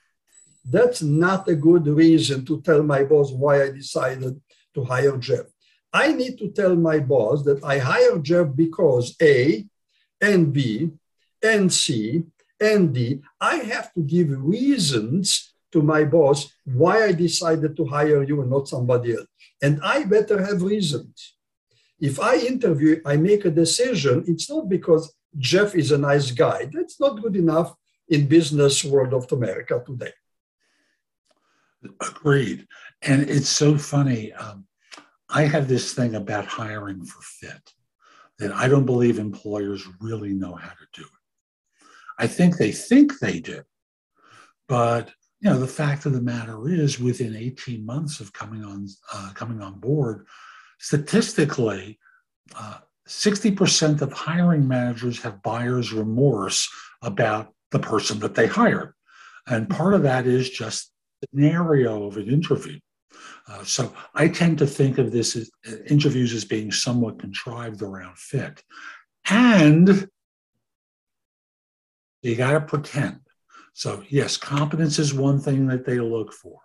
That's 0.65 1.01
not 1.01 1.47
a 1.47 1.55
good 1.55 1.87
reason 1.87 2.45
to 2.45 2.61
tell 2.61 2.83
my 2.83 3.03
boss 3.03 3.31
why 3.31 3.63
I 3.63 3.71
decided 3.71 4.41
to 4.75 4.83
hire 4.83 5.17
Jeff. 5.17 5.45
I 5.91 6.13
need 6.13 6.37
to 6.39 6.49
tell 6.49 6.75
my 6.75 6.99
boss 6.99 7.43
that 7.43 7.63
I 7.63 7.77
hired 7.77 8.23
Jeff 8.23 8.47
because 8.55 9.15
A 9.21 9.65
and 10.21 10.51
B 10.51 10.91
and 11.43 11.71
C 11.71 12.23
and 12.59 12.93
D, 12.93 13.21
I 13.39 13.57
have 13.57 13.93
to 13.93 14.01
give 14.01 14.29
reasons 14.31 15.53
to 15.73 15.81
my 15.81 16.03
boss 16.05 16.51
why 16.63 17.03
I 17.05 17.11
decided 17.11 17.75
to 17.75 17.85
hire 17.85 18.23
you 18.23 18.41
and 18.41 18.49
not 18.49 18.67
somebody 18.67 19.13
else. 19.13 19.27
And 19.61 19.81
I 19.83 20.05
better 20.05 20.43
have 20.43 20.61
reasons. 20.61 21.35
If 22.03 22.19
I 22.19 22.35
interview, 22.35 22.99
I 23.05 23.15
make 23.15 23.45
a 23.45 23.49
decision, 23.49 24.25
it's 24.27 24.49
not 24.49 24.67
because 24.67 25.15
Jeff 25.37 25.73
is 25.73 25.93
a 25.93 25.97
nice 25.97 26.31
guy. 26.31 26.69
That's 26.69 26.99
not 26.99 27.21
good 27.21 27.37
enough 27.37 27.73
in 28.09 28.27
business 28.27 28.83
world 28.83 29.13
of 29.13 29.31
America 29.31 29.81
today. 29.85 30.11
Agreed. 32.01 32.67
And 33.03 33.29
it's 33.29 33.47
so 33.47 33.77
funny. 33.77 34.33
Um, 34.33 34.65
I 35.29 35.43
have 35.43 35.69
this 35.69 35.93
thing 35.93 36.15
about 36.15 36.45
hiring 36.45 37.05
for 37.05 37.21
fit 37.21 37.71
that 38.37 38.51
I 38.51 38.67
don't 38.67 38.85
believe 38.85 39.17
employers 39.17 39.87
really 40.01 40.33
know 40.33 40.55
how 40.55 40.71
to 40.71 40.87
do 40.93 41.03
it. 41.03 41.87
I 42.19 42.27
think 42.27 42.57
they 42.57 42.73
think 42.73 43.19
they 43.19 43.39
do, 43.39 43.63
but 44.67 45.09
you 45.39 45.49
know 45.49 45.59
the 45.59 45.67
fact 45.67 46.05
of 46.05 46.13
the 46.13 46.21
matter 46.21 46.69
is, 46.69 46.99
within 46.99 47.35
18 47.35 47.85
months 47.85 48.19
of 48.19 48.33
coming 48.33 48.63
on 48.63 48.87
uh, 49.13 49.31
coming 49.33 49.61
on 49.61 49.79
board, 49.79 50.27
statistically, 50.83 51.97
uh, 52.59 52.79
60% 53.07 54.01
of 54.01 54.11
hiring 54.11 54.67
managers 54.67 55.21
have 55.21 55.41
buyer's 55.41 55.93
remorse 55.93 56.69
about 57.01 57.53
the 57.71 57.79
person 57.79 58.19
that 58.19 58.35
they 58.35 58.47
hired, 58.47 58.93
and 59.47 59.69
part 59.69 59.93
of 59.93 60.03
that 60.03 60.27
is 60.27 60.49
just 60.49 60.91
the 61.21 61.27
scenario 61.33 62.05
of 62.05 62.17
an 62.17 62.29
interview. 62.29 62.77
Uh, 63.47 63.63
so 63.63 63.93
I 64.13 64.27
tend 64.27 64.57
to 64.57 64.67
think 64.67 64.97
of 64.97 65.11
this 65.11 65.37
as 65.37 65.49
uh, 65.67 65.77
interviews 65.87 66.33
as 66.33 66.43
being 66.43 66.71
somewhat 66.71 67.19
contrived 67.19 67.81
around 67.81 68.17
fit. 68.17 68.61
And 69.29 70.09
you 72.21 72.35
got 72.35 72.53
to 72.53 72.61
pretend. 72.61 73.21
So, 73.73 74.03
yes, 74.09 74.35
competence 74.35 74.99
is 74.99 75.13
one 75.13 75.39
thing 75.39 75.67
that 75.67 75.85
they 75.85 75.99
look 75.99 76.33
for. 76.33 76.59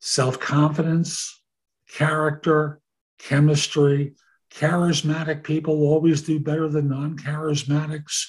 Self 0.00 0.38
confidence, 0.40 1.42
character, 1.88 2.81
chemistry, 3.22 4.14
charismatic 4.52 5.42
people 5.44 5.82
always 5.82 6.22
do 6.22 6.38
better 6.38 6.68
than 6.68 6.88
non 6.88 7.16
charismatics. 7.16 8.26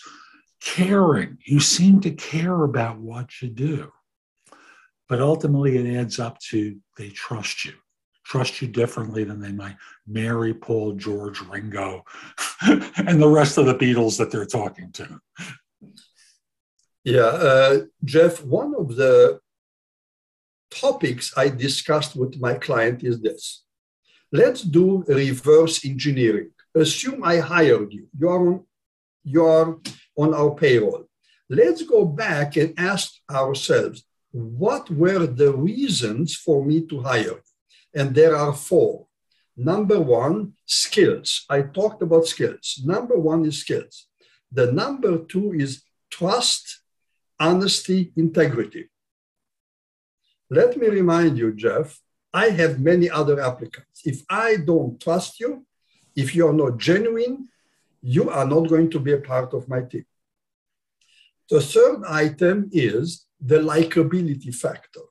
Caring, 0.62 1.38
you 1.46 1.60
seem 1.60 2.00
to 2.02 2.12
care 2.12 2.64
about 2.64 2.98
what 2.98 3.42
you 3.42 3.50
do. 3.50 3.92
But 5.10 5.20
ultimately, 5.20 5.78
it 5.78 6.00
adds 6.00 6.20
up 6.20 6.40
to 6.52 6.78
they 6.98 7.10
trust 7.10 7.66
you, 7.66 7.74
trust 8.24 8.62
you 8.62 8.70
differently 8.70 9.26
than 9.26 9.42
they 9.42 9.52
might 9.52 9.76
Mary, 10.08 10.54
Paul, 10.54 10.94
George, 10.94 11.42
Ringo, 11.42 12.06
and 12.62 13.22
the 13.22 13.28
rest 13.28 13.58
of 13.58 13.66
the 13.66 13.76
Beatles 13.76 14.18
that 14.18 14.32
they're 14.32 14.46
talking 14.46 14.92
to. 14.94 15.20
Yeah, 17.04 17.20
uh, 17.24 17.80
Jeff, 18.06 18.42
one 18.46 18.74
of 18.74 18.96
the 18.96 19.42
topics 20.72 21.34
I 21.36 21.50
discussed 21.50 22.16
with 22.16 22.40
my 22.40 22.54
client 22.54 23.04
is 23.04 23.20
this. 23.20 23.64
Let's 24.34 24.64
do 24.64 25.04
reverse 25.08 25.86
engineering. 25.86 26.50
Assume 26.74 27.24
I 27.24 27.38
hired 27.38 27.94
you. 27.94 28.08
You 28.18 28.30
are 28.30 28.48
on, 28.48 28.66
you 29.24 29.46
are 29.46 29.78
on 30.18 30.34
our 30.34 30.56
payroll. 30.56 31.08
Let's 31.50 31.84
go 31.84 32.04
back 32.04 32.58
and 32.58 32.74
ask 32.76 33.14
ourselves 33.30 34.04
what 34.32 34.90
were 34.90 35.28
the 35.28 35.54
reasons 35.54 36.36
for 36.36 36.66
me 36.66 36.82
to 36.88 37.02
hire? 37.02 37.40
And 37.94 38.16
there 38.16 38.36
are 38.36 38.54
four. 38.54 39.06
Number 39.56 40.00
one, 40.00 40.54
skills. 40.66 41.46
I 41.48 41.62
talked 41.62 42.02
about 42.02 42.26
skills. 42.26 42.82
Number 42.84 43.16
one 43.20 43.46
is 43.46 43.60
skills. 43.60 44.08
The 44.52 44.72
number 44.72 45.20
two 45.20 45.54
is 45.54 45.84
trust, 46.10 46.82
honesty, 47.40 48.12
integrity. 48.18 48.90
Let 50.50 50.76
me 50.76 50.88
remind 50.88 51.38
you, 51.38 51.54
Jeff, 51.54 52.00
I 52.34 52.50
have 52.50 52.80
many 52.80 53.10
other 53.10 53.40
applicants. 53.40 54.02
If 54.06 54.24
I 54.30 54.58
don't 54.58 55.00
trust 55.00 55.40
you, 55.40 55.66
if 56.16 56.36
you 56.36 56.48
are 56.48 56.54
not 56.54 56.78
genuine, 56.78 57.50
you 58.02 58.30
are 58.30 58.46
not 58.46 58.68
going 58.68 58.90
to 58.92 59.00
be 59.00 59.14
a 59.14 59.20
part 59.20 59.54
of 59.54 59.70
my 59.70 59.82
team. 59.82 60.06
The 61.50 61.62
third 61.62 62.04
item 62.08 62.70
is 62.72 63.26
the 63.40 63.60
likability 63.60 64.54
factor. 64.54 65.02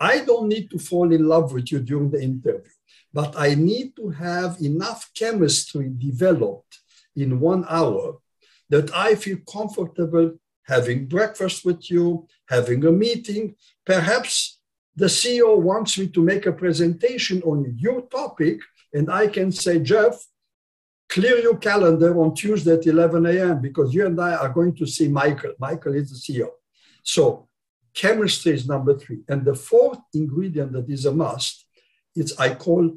I 0.00 0.24
don't 0.24 0.48
need 0.48 0.70
to 0.70 0.78
fall 0.78 1.12
in 1.12 1.28
love 1.28 1.52
with 1.52 1.70
you 1.70 1.80
during 1.80 2.10
the 2.10 2.22
interview, 2.22 2.72
but 3.12 3.34
I 3.36 3.54
need 3.54 3.94
to 3.96 4.08
have 4.10 4.56
enough 4.60 5.10
chemistry 5.14 5.92
developed 5.96 6.78
in 7.14 7.38
one 7.38 7.64
hour 7.68 8.18
that 8.70 8.92
I 8.94 9.14
feel 9.14 9.38
comfortable 9.50 10.32
having 10.64 11.06
breakfast 11.06 11.64
with 11.64 11.90
you, 11.90 12.26
having 12.48 12.84
a 12.84 12.92
meeting. 12.92 13.54
Perhaps 13.84 14.51
the 14.94 15.06
CEO 15.06 15.58
wants 15.58 15.98
me 15.98 16.08
to 16.08 16.22
make 16.22 16.46
a 16.46 16.52
presentation 16.52 17.42
on 17.42 17.74
your 17.78 18.02
topic, 18.02 18.60
and 18.92 19.10
I 19.10 19.26
can 19.26 19.50
say, 19.50 19.78
Jeff, 19.78 20.22
clear 21.08 21.38
your 21.38 21.56
calendar 21.56 22.18
on 22.20 22.34
Tuesday 22.34 22.74
at 22.74 22.86
11 22.86 23.26
a.m. 23.26 23.60
because 23.60 23.94
you 23.94 24.06
and 24.06 24.20
I 24.20 24.34
are 24.34 24.50
going 24.50 24.74
to 24.76 24.86
see 24.86 25.08
Michael. 25.08 25.52
Michael 25.58 25.94
is 25.94 26.10
the 26.10 26.16
CEO. 26.16 26.48
So 27.02 27.48
chemistry 27.94 28.52
is 28.52 28.68
number 28.68 28.98
three. 28.98 29.20
And 29.28 29.44
the 29.44 29.54
fourth 29.54 29.98
ingredient 30.14 30.72
that 30.72 30.88
is 30.88 31.06
a 31.06 31.12
must 31.12 31.66
is 32.14 32.38
I 32.38 32.54
call 32.54 32.96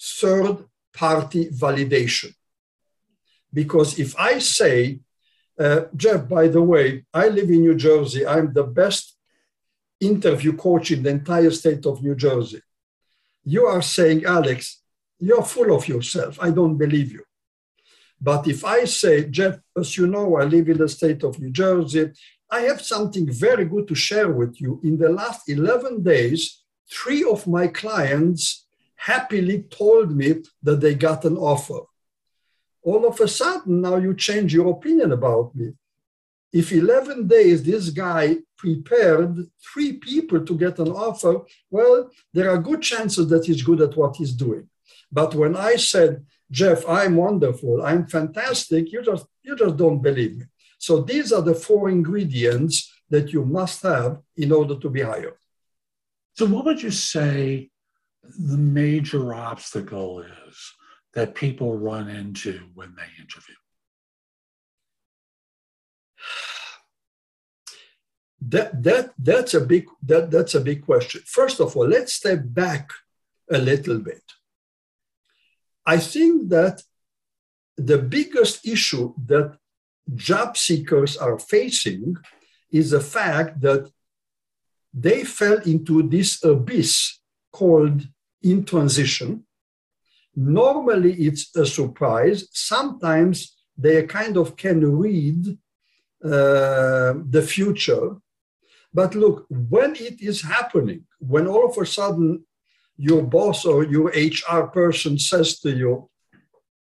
third 0.00 0.64
party 0.92 1.50
validation. 1.50 2.34
Because 3.52 3.98
if 3.98 4.18
I 4.18 4.38
say, 4.40 5.00
uh, 5.58 5.82
Jeff, 5.94 6.28
by 6.28 6.48
the 6.48 6.62
way, 6.62 7.04
I 7.14 7.28
live 7.28 7.48
in 7.50 7.60
New 7.60 7.76
Jersey, 7.76 8.26
I'm 8.26 8.52
the 8.52 8.64
best 8.64 9.13
interview 10.00 10.54
coach 10.54 10.90
in 10.90 11.02
the 11.02 11.10
entire 11.10 11.50
state 11.50 11.86
of 11.86 12.02
New 12.02 12.14
Jersey. 12.14 12.60
You 13.44 13.66
are 13.66 13.82
saying, 13.82 14.24
Alex, 14.24 14.82
you're 15.18 15.42
full 15.42 15.74
of 15.74 15.88
yourself. 15.88 16.38
I 16.40 16.50
don't 16.50 16.76
believe 16.76 17.12
you. 17.12 17.24
But 18.20 18.46
if 18.48 18.64
I 18.64 18.84
say, 18.84 19.28
Jeff, 19.28 19.58
as 19.76 19.96
you 19.96 20.06
know, 20.06 20.36
I 20.36 20.44
live 20.44 20.68
in 20.68 20.78
the 20.78 20.88
state 20.88 21.22
of 21.24 21.38
New 21.38 21.50
Jersey, 21.50 22.12
I 22.50 22.60
have 22.60 22.80
something 22.80 23.30
very 23.30 23.64
good 23.64 23.88
to 23.88 23.94
share 23.94 24.30
with 24.30 24.60
you. 24.60 24.80
In 24.82 24.96
the 24.96 25.08
last 25.08 25.48
11 25.48 26.02
days, 26.02 26.62
three 26.90 27.24
of 27.24 27.46
my 27.46 27.66
clients 27.66 28.66
happily 28.96 29.64
told 29.64 30.16
me 30.16 30.42
that 30.62 30.80
they 30.80 30.94
got 30.94 31.24
an 31.24 31.36
offer. 31.36 31.80
All 32.82 33.06
of 33.06 33.20
a 33.20 33.28
sudden, 33.28 33.80
now 33.80 33.96
you 33.96 34.14
change 34.14 34.54
your 34.54 34.70
opinion 34.70 35.12
about 35.12 35.54
me. 35.54 35.72
If 36.54 36.70
11 36.70 37.26
days 37.26 37.64
this 37.64 37.90
guy 37.90 38.36
prepared 38.56 39.34
three 39.60 39.94
people 39.94 40.40
to 40.46 40.56
get 40.56 40.78
an 40.78 40.92
offer, 40.92 41.40
well, 41.68 42.08
there 42.32 42.48
are 42.48 42.68
good 42.68 42.80
chances 42.80 43.28
that 43.30 43.44
he's 43.44 43.62
good 43.62 43.80
at 43.80 43.96
what 43.96 44.14
he's 44.14 44.32
doing. 44.32 44.68
But 45.10 45.34
when 45.34 45.56
I 45.56 45.74
said, 45.74 46.24
Jeff, 46.48 46.88
I'm 46.88 47.16
wonderful, 47.16 47.84
I'm 47.84 48.06
fantastic, 48.06 48.92
you 48.92 49.02
just 49.02 49.26
you 49.42 49.56
just 49.56 49.76
don't 49.76 50.00
believe 50.00 50.36
me. 50.36 50.44
So 50.78 51.00
these 51.00 51.32
are 51.32 51.42
the 51.42 51.56
four 51.56 51.88
ingredients 51.88 52.74
that 53.10 53.32
you 53.32 53.44
must 53.44 53.82
have 53.82 54.20
in 54.36 54.52
order 54.52 54.76
to 54.76 54.88
be 54.88 55.02
hired. 55.02 55.38
So, 56.34 56.46
what 56.46 56.64
would 56.66 56.80
you 56.80 56.92
say 56.92 57.70
the 58.22 58.58
major 58.58 59.34
obstacle 59.34 60.20
is 60.20 60.56
that 61.14 61.34
people 61.34 61.76
run 61.76 62.08
into 62.08 62.60
when 62.74 62.94
they 62.94 63.10
interview? 63.22 63.56
That, 68.48 68.82
that, 68.82 69.14
that's, 69.18 69.54
a 69.54 69.60
big, 69.60 69.86
that, 70.02 70.30
that's 70.30 70.54
a 70.54 70.60
big 70.60 70.84
question. 70.84 71.22
First 71.24 71.60
of 71.60 71.76
all, 71.76 71.88
let's 71.88 72.12
step 72.12 72.40
back 72.44 72.90
a 73.50 73.58
little 73.58 73.98
bit. 73.98 74.22
I 75.86 75.98
think 75.98 76.48
that 76.50 76.82
the 77.76 77.98
biggest 77.98 78.66
issue 78.66 79.14
that 79.26 79.56
job 80.14 80.56
seekers 80.56 81.16
are 81.16 81.38
facing 81.38 82.16
is 82.70 82.90
the 82.90 83.00
fact 83.00 83.60
that 83.60 83.90
they 84.92 85.24
fell 85.24 85.58
into 85.60 86.02
this 86.08 86.44
abyss 86.44 87.18
called 87.52 88.02
in 88.42 88.64
transition. 88.64 89.44
Normally, 90.36 91.14
it's 91.14 91.54
a 91.56 91.66
surprise. 91.66 92.48
Sometimes 92.52 93.56
they 93.76 94.04
kind 94.04 94.36
of 94.36 94.56
can 94.56 94.98
read 94.98 95.58
uh, 96.24 97.14
the 97.34 97.44
future. 97.46 98.16
But 98.94 99.16
look, 99.16 99.46
when 99.50 99.96
it 99.96 100.20
is 100.20 100.40
happening, 100.42 101.04
when 101.18 101.48
all 101.48 101.68
of 101.68 101.76
a 101.76 101.84
sudden 101.84 102.44
your 102.96 103.22
boss 103.22 103.64
or 103.64 103.84
your 103.84 104.08
HR 104.14 104.68
person 104.68 105.18
says 105.18 105.58
to 105.60 105.70
you, 105.70 106.08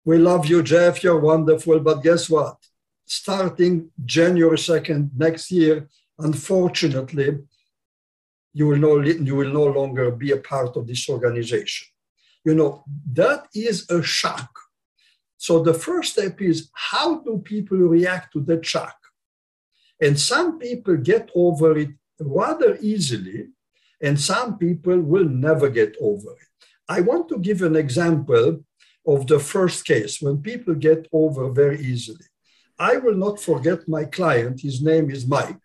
We 0.05 0.19
love 0.19 0.47
you, 0.47 0.63
Jeff, 0.63 1.03
you're 1.03 1.19
wonderful, 1.19 1.81
but 1.81 2.03
guess 2.03 2.31
what? 2.31 2.57
Starting 3.05 3.91
January 4.05 4.57
2nd 4.57 5.11
next 5.17 5.51
year, 5.51 5.89
unfortunately, 6.19 7.39
you 8.55 8.69
will, 8.69 8.79
no, 8.79 9.01
you 9.01 9.35
will 9.35 9.53
no 9.53 9.65
longer 9.65 10.11
be 10.13 10.31
a 10.31 10.37
part 10.37 10.77
of 10.77 10.87
this 10.87 11.09
organization. 11.09 11.89
You 12.45 12.55
know, 12.55 12.85
that 13.13 13.49
is 13.53 13.91
a 13.91 14.01
shock. 14.03 14.51
So 15.37 15.63
the 15.63 15.75
first 15.75 16.13
step 16.13 16.41
is 16.41 16.71
how 16.73 17.21
do 17.21 17.39
people 17.45 17.79
react 17.79 18.33
to 18.33 18.41
that 18.43 18.65
shock? 18.65 18.97
And 20.01 20.19
some 20.19 20.59
people 20.59 20.97
get 20.97 21.31
over 21.35 21.77
it 21.79 21.91
rather 22.21 22.77
easily, 22.81 23.49
and 24.03 24.21
some 24.21 24.59
people 24.59 25.01
will 25.01 25.25
never 25.25 25.69
get 25.69 25.97
over 26.01 26.31
it. 26.33 26.67
I 26.89 27.01
want 27.01 27.29
to 27.31 27.39
give 27.39 27.63
an 27.63 27.77
example 27.77 28.65
of 29.07 29.27
the 29.27 29.39
first 29.39 29.87
case 29.87 30.21
when 30.21 30.43
people 30.43 30.75
get 30.75 31.07
over 31.13 31.51
very 31.51 31.81
easily. 31.81 32.27
I 32.79 32.99
will 32.99 33.15
not 33.15 33.41
forget 33.41 33.89
my 33.89 34.05
client, 34.05 34.61
his 34.61 34.83
name 34.83 35.11
is 35.11 35.27
Mike. 35.27 35.65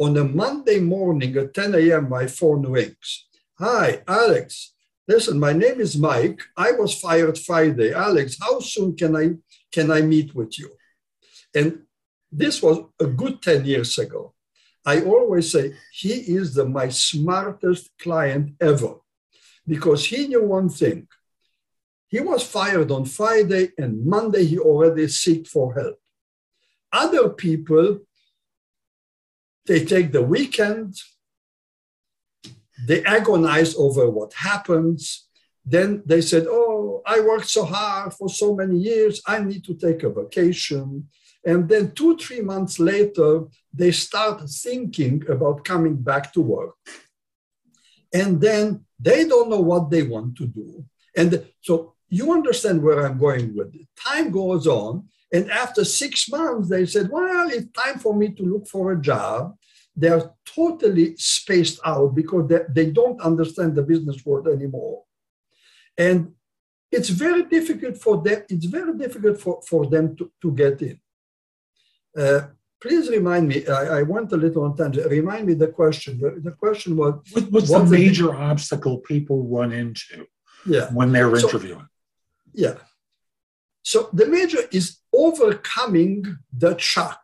On 0.00 0.16
a 0.16 0.24
Monday 0.24 0.80
morning 0.80 1.36
at 1.36 1.54
10 1.54 1.74
a.m., 1.74 2.08
my 2.08 2.26
phone 2.26 2.62
rings. 2.62 3.26
Hi, 3.58 4.02
Alex. 4.06 4.74
Listen, 5.06 5.40
my 5.40 5.52
name 5.52 5.80
is 5.80 5.96
Mike. 5.96 6.40
I 6.56 6.72
was 6.72 7.00
fired 7.00 7.38
Friday. 7.38 7.92
Alex, 7.92 8.36
how 8.40 8.60
soon 8.60 8.94
can 8.94 9.16
I 9.16 9.30
can 9.72 9.90
I 9.90 10.02
meet 10.02 10.34
with 10.34 10.58
you? 10.58 10.70
And 11.54 11.82
this 12.30 12.62
was 12.62 12.78
a 13.00 13.06
good 13.06 13.42
10 13.42 13.64
years 13.64 13.98
ago. 13.98 14.34
I 14.84 15.02
always 15.02 15.52
say 15.52 15.74
he 15.92 16.14
is 16.36 16.54
the 16.54 16.64
my 16.64 16.88
smartest 16.88 17.90
client 18.00 18.54
ever 18.60 18.94
because 19.66 20.06
he 20.06 20.28
knew 20.28 20.44
one 20.44 20.68
thing. 20.68 21.08
He 22.08 22.20
was 22.20 22.42
fired 22.42 22.90
on 22.90 23.04
Friday 23.04 23.72
and 23.76 24.06
Monday 24.06 24.44
he 24.44 24.58
already 24.58 25.08
sought 25.08 25.46
for 25.46 25.74
help. 25.74 25.98
Other 26.90 27.28
people, 27.28 28.00
they 29.66 29.84
take 29.84 30.12
the 30.12 30.22
weekend, 30.22 30.94
they 32.86 33.04
agonize 33.04 33.74
over 33.76 34.08
what 34.08 34.32
happens. 34.32 35.28
Then 35.66 36.02
they 36.06 36.22
said, 36.22 36.46
Oh, 36.48 37.02
I 37.04 37.20
worked 37.20 37.48
so 37.48 37.64
hard 37.64 38.14
for 38.14 38.30
so 38.30 38.54
many 38.54 38.78
years, 38.78 39.20
I 39.26 39.40
need 39.40 39.64
to 39.64 39.74
take 39.74 40.02
a 40.02 40.10
vacation. 40.10 41.08
And 41.48 41.66
then 41.66 41.92
two, 41.92 42.14
three 42.18 42.42
months 42.42 42.78
later, 42.78 43.46
they 43.72 43.90
start 43.90 44.42
thinking 44.50 45.24
about 45.30 45.64
coming 45.64 45.96
back 45.96 46.30
to 46.34 46.42
work. 46.42 46.74
And 48.12 48.38
then 48.38 48.84
they 49.00 49.26
don't 49.26 49.48
know 49.48 49.62
what 49.62 49.88
they 49.90 50.02
want 50.02 50.36
to 50.36 50.46
do. 50.46 50.84
And 51.16 51.42
so 51.62 51.94
you 52.10 52.34
understand 52.34 52.82
where 52.82 53.06
I'm 53.06 53.16
going 53.16 53.56
with 53.56 53.74
it. 53.74 53.86
Time 53.98 54.30
goes 54.30 54.66
on. 54.66 55.08
And 55.32 55.50
after 55.50 55.86
six 55.86 56.28
months, 56.28 56.68
they 56.68 56.84
said, 56.84 57.08
well, 57.10 57.48
it's 57.48 57.72
time 57.72 57.98
for 57.98 58.14
me 58.14 58.28
to 58.34 58.42
look 58.42 58.68
for 58.68 58.92
a 58.92 59.00
job. 59.00 59.54
They're 59.96 60.30
totally 60.44 61.16
spaced 61.16 61.80
out 61.82 62.14
because 62.14 62.46
they, 62.50 62.60
they 62.68 62.90
don't 62.90 63.22
understand 63.22 63.74
the 63.74 63.82
business 63.82 64.22
world 64.26 64.48
anymore. 64.48 65.04
And 65.96 66.32
it's 66.92 67.08
very 67.08 67.44
difficult 67.44 67.96
for 67.96 68.22
them, 68.22 68.42
it's 68.50 68.66
very 68.66 68.94
difficult 68.98 69.40
for, 69.40 69.62
for 69.66 69.86
them 69.86 70.14
to, 70.16 70.30
to 70.42 70.52
get 70.52 70.82
in. 70.82 71.00
Uh, 72.16 72.40
please 72.80 73.08
remind 73.10 73.48
me, 73.48 73.66
I, 73.66 73.98
I, 73.98 74.02
went 74.02 74.32
a 74.32 74.36
little 74.36 74.64
on 74.64 74.76
tangent. 74.76 75.10
Remind 75.10 75.46
me 75.46 75.54
the 75.54 75.68
question. 75.68 76.18
The, 76.18 76.40
the 76.42 76.52
question 76.52 76.96
was 76.96 77.20
what, 77.32 77.50
What's 77.50 77.70
the 77.70 77.84
major 77.84 78.26
the, 78.26 78.32
obstacle 78.32 78.98
people 78.98 79.44
run 79.44 79.72
into 79.72 80.26
yeah. 80.66 80.92
when 80.92 81.12
they're 81.12 81.34
so, 81.36 81.48
interviewing? 81.48 81.88
Yeah. 82.52 82.76
So 83.82 84.08
the 84.12 84.26
major 84.26 84.60
is 84.70 84.98
overcoming 85.12 86.38
the 86.52 86.76
shock. 86.78 87.22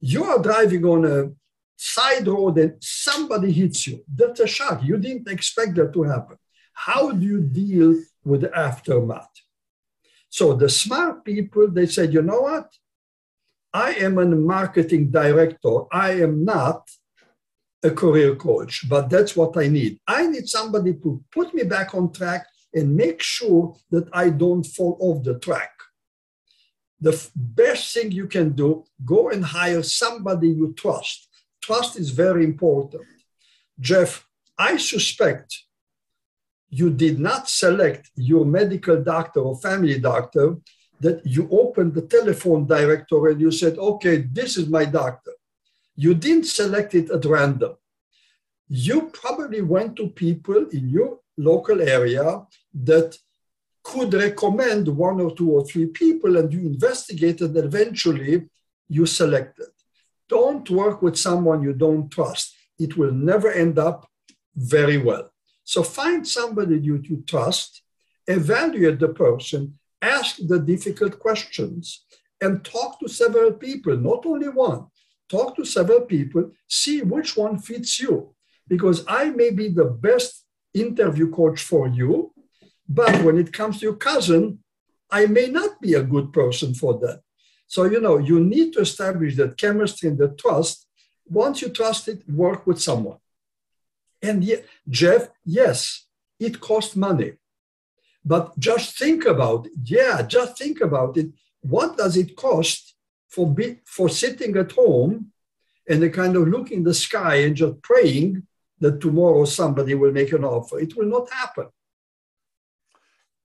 You 0.00 0.24
are 0.24 0.42
driving 0.42 0.84
on 0.84 1.04
a 1.04 1.30
side 1.76 2.26
road 2.26 2.58
and 2.58 2.74
somebody 2.80 3.52
hits 3.52 3.86
you. 3.86 4.04
That's 4.12 4.40
a 4.40 4.46
shock. 4.46 4.82
You 4.82 4.96
didn't 4.98 5.28
expect 5.28 5.74
that 5.76 5.92
to 5.94 6.02
happen. 6.02 6.36
How 6.72 7.12
do 7.12 7.24
you 7.24 7.40
deal 7.40 7.94
with 8.24 8.42
the 8.42 8.56
aftermath? 8.56 9.30
So 10.28 10.54
the 10.54 10.68
smart 10.68 11.24
people, 11.24 11.70
they 11.70 11.86
said, 11.86 12.12
you 12.12 12.22
know 12.22 12.40
what? 12.40 12.68
I 13.74 13.94
am 13.94 14.18
a 14.18 14.26
marketing 14.26 15.10
director. 15.10 15.92
I 15.92 16.12
am 16.22 16.44
not 16.44 16.88
a 17.82 17.90
career 17.90 18.36
coach, 18.36 18.88
but 18.88 19.10
that's 19.10 19.34
what 19.36 19.56
I 19.58 19.66
need. 19.66 19.98
I 20.06 20.28
need 20.28 20.48
somebody 20.48 20.94
to 20.94 21.20
put 21.32 21.52
me 21.52 21.64
back 21.64 21.92
on 21.92 22.12
track 22.12 22.46
and 22.72 22.96
make 22.96 23.20
sure 23.20 23.74
that 23.90 24.08
I 24.12 24.30
don't 24.30 24.64
fall 24.64 24.96
off 25.00 25.24
the 25.24 25.40
track. 25.40 25.72
The 27.00 27.14
best 27.34 27.92
thing 27.92 28.12
you 28.12 28.28
can 28.28 28.50
do, 28.52 28.84
go 29.04 29.30
and 29.30 29.44
hire 29.44 29.82
somebody 29.82 30.48
you 30.48 30.72
trust. 30.74 31.28
Trust 31.60 31.98
is 31.98 32.10
very 32.10 32.44
important. 32.44 33.04
Jeff, 33.80 34.24
I 34.56 34.76
suspect 34.76 35.64
you 36.68 36.90
did 36.90 37.18
not 37.18 37.48
select 37.48 38.10
your 38.14 38.44
medical 38.44 39.02
doctor 39.02 39.40
or 39.40 39.58
family 39.58 39.98
doctor 39.98 40.56
that 41.00 41.24
you 41.24 41.48
opened 41.50 41.94
the 41.94 42.02
telephone 42.02 42.66
directory 42.66 43.32
and 43.32 43.40
you 43.40 43.50
said, 43.50 43.78
okay, 43.78 44.16
this 44.32 44.56
is 44.56 44.68
my 44.68 44.84
doctor. 44.84 45.32
You 45.96 46.14
didn't 46.14 46.46
select 46.46 46.94
it 46.94 47.10
at 47.10 47.24
random. 47.24 47.74
You 48.68 49.10
probably 49.12 49.60
went 49.60 49.96
to 49.96 50.08
people 50.08 50.66
in 50.70 50.88
your 50.88 51.18
local 51.36 51.80
area 51.82 52.42
that 52.74 53.16
could 53.82 54.14
recommend 54.14 54.88
one 54.88 55.20
or 55.20 55.34
two 55.34 55.50
or 55.50 55.64
three 55.64 55.86
people 55.86 56.36
and 56.38 56.52
you 56.52 56.60
investigated 56.60 57.54
and 57.54 57.64
eventually 57.64 58.48
you 58.88 59.04
selected. 59.06 59.68
Don't 60.28 60.68
work 60.70 61.02
with 61.02 61.18
someone 61.18 61.62
you 61.62 61.74
don't 61.74 62.10
trust. 62.10 62.54
It 62.78 62.96
will 62.96 63.12
never 63.12 63.50
end 63.52 63.78
up 63.78 64.08
very 64.56 64.96
well. 64.96 65.30
So 65.64 65.82
find 65.82 66.26
somebody 66.26 66.78
you, 66.78 67.00
you 67.02 67.22
trust, 67.26 67.82
evaluate 68.26 68.98
the 68.98 69.08
person, 69.08 69.78
ask 70.04 70.36
the 70.38 70.58
difficult 70.58 71.18
questions 71.18 72.04
and 72.40 72.64
talk 72.64 73.00
to 73.00 73.08
several 73.08 73.52
people, 73.52 73.96
not 73.96 74.26
only 74.26 74.48
one. 74.48 74.86
Talk 75.28 75.56
to 75.56 75.64
several 75.64 76.02
people, 76.02 76.50
see 76.68 77.02
which 77.02 77.36
one 77.36 77.58
fits 77.58 78.00
you. 78.00 78.34
Because 78.68 79.04
I 79.08 79.30
may 79.30 79.50
be 79.50 79.68
the 79.68 79.84
best 79.84 80.44
interview 80.72 81.30
coach 81.30 81.62
for 81.62 81.88
you, 81.88 82.32
but 82.88 83.22
when 83.22 83.38
it 83.38 83.52
comes 83.52 83.78
to 83.78 83.86
your 83.86 83.96
cousin, 83.96 84.58
I 85.10 85.26
may 85.26 85.46
not 85.46 85.80
be 85.80 85.94
a 85.94 86.02
good 86.02 86.32
person 86.32 86.74
for 86.74 86.98
that. 87.00 87.20
So, 87.66 87.84
you 87.84 88.00
know, 88.00 88.18
you 88.18 88.40
need 88.40 88.72
to 88.74 88.80
establish 88.80 89.36
that 89.36 89.56
chemistry 89.56 90.08
and 90.10 90.18
the 90.18 90.28
trust. 90.28 90.86
Once 91.26 91.62
you 91.62 91.68
trust 91.68 92.08
it, 92.08 92.28
work 92.28 92.66
with 92.66 92.80
someone. 92.80 93.18
And 94.22 94.44
yet, 94.44 94.64
Jeff, 94.88 95.28
yes, 95.44 96.06
it 96.38 96.60
costs 96.60 96.96
money. 96.96 97.32
But 98.24 98.58
just 98.58 98.98
think 98.98 99.26
about 99.26 99.66
it. 99.66 99.72
Yeah, 99.84 100.22
just 100.22 100.58
think 100.58 100.80
about 100.80 101.16
it. 101.16 101.28
What 101.60 101.96
does 101.96 102.16
it 102.16 102.36
cost 102.36 102.94
for, 103.28 103.52
be, 103.52 103.80
for 103.86 104.08
sitting 104.08 104.56
at 104.56 104.72
home 104.72 105.32
and 105.88 106.02
the 106.02 106.10
kind 106.10 106.36
of 106.36 106.48
looking 106.48 106.84
the 106.84 106.94
sky 106.94 107.36
and 107.36 107.54
just 107.54 107.82
praying 107.82 108.46
that 108.80 109.00
tomorrow 109.00 109.44
somebody 109.44 109.94
will 109.94 110.12
make 110.12 110.32
an 110.32 110.44
offer? 110.44 110.80
It 110.80 110.96
will 110.96 111.06
not 111.06 111.30
happen. 111.30 111.66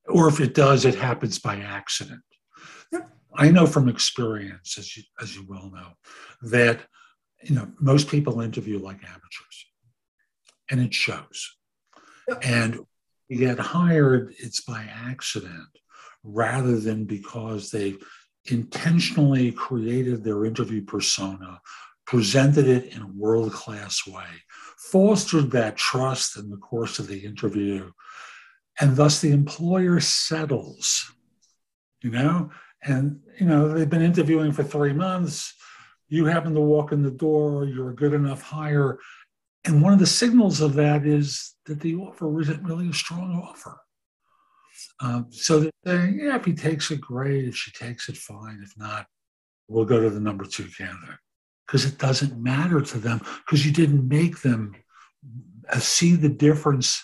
Or 0.07 0.27
if 0.27 0.39
it 0.39 0.53
does, 0.53 0.85
it 0.85 0.95
happens 0.95 1.39
by 1.39 1.57
accident. 1.57 2.21
I 3.35 3.51
know 3.51 3.67
from 3.67 3.87
experience, 3.87 4.77
as 4.77 4.97
you, 4.97 5.03
as 5.21 5.35
you 5.35 5.45
well 5.47 5.71
know, 5.73 5.91
that 6.41 6.81
you 7.43 7.55
know 7.55 7.71
most 7.79 8.09
people 8.09 8.41
interview 8.41 8.79
like 8.79 9.03
amateurs, 9.03 9.65
and 10.69 10.81
it 10.81 10.93
shows. 10.93 11.55
And 12.41 12.79
you 13.29 13.37
get 13.37 13.59
hired, 13.59 14.33
it's 14.39 14.61
by 14.61 14.89
accident 14.91 15.69
rather 16.23 16.79
than 16.79 17.05
because 17.05 17.69
they've 17.69 18.03
intentionally 18.45 19.51
created 19.51 20.23
their 20.23 20.45
interview 20.45 20.83
persona, 20.83 21.61
presented 22.05 22.67
it 22.67 22.93
in 22.93 23.01
a 23.01 23.11
world 23.15 23.53
class 23.53 24.05
way, 24.07 24.25
fostered 24.77 25.51
that 25.51 25.77
trust 25.77 26.37
in 26.37 26.49
the 26.49 26.57
course 26.57 26.99
of 26.99 27.07
the 27.07 27.19
interview, 27.19 27.91
and 28.81 28.95
thus 28.95 29.21
the 29.21 29.31
employer 29.31 29.99
settles, 29.99 31.11
you 32.01 32.09
know, 32.09 32.49
and 32.83 33.19
you 33.39 33.45
know 33.45 33.67
they've 33.67 33.89
been 33.89 34.01
interviewing 34.01 34.51
for 34.51 34.63
three 34.63 34.93
months. 34.93 35.53
You 36.07 36.25
happen 36.25 36.55
to 36.55 36.61
walk 36.61 36.91
in 36.91 37.03
the 37.03 37.11
door, 37.11 37.65
you're 37.65 37.91
a 37.91 37.95
good 37.95 38.13
enough 38.13 38.41
hire, 38.41 38.97
and 39.65 39.82
one 39.82 39.93
of 39.93 40.00
the 40.00 40.08
signals 40.08 40.62
of 40.62 40.74
that 40.76 41.06
is 41.06 41.56
that 41.65 41.80
the 41.82 41.95
offer 41.95 42.39
isn't 42.41 42.63
really 42.63 42.89
a 42.89 42.93
strong 42.93 43.41
offer. 43.43 43.80
Um, 45.02 45.28
so 45.32 45.60
they're 45.60 45.72
saying, 45.86 46.19
yeah, 46.22 46.36
if 46.36 46.45
he 46.45 46.54
takes 46.54 46.91
it, 46.91 47.02
great. 47.02 47.45
If 47.45 47.56
she 47.56 47.72
takes 47.72 48.10
it, 48.10 48.17
fine. 48.17 48.62
If 48.63 48.74
not, 48.78 49.06
we'll 49.67 49.86
go 49.86 50.02
to 50.02 50.10
the 50.10 50.19
number 50.19 50.45
two 50.45 50.67
candidate 50.78 51.17
because 51.67 51.86
it 51.86 51.98
doesn't 51.98 52.41
matter 52.41 52.82
to 52.82 52.98
them 52.98 53.22
because 53.45 53.65
you 53.65 53.72
didn't 53.72 54.08
make 54.08 54.41
them 54.41 54.74
uh, 55.72 55.80
see 55.80 56.15
the 56.15 56.30
difference 56.30 57.04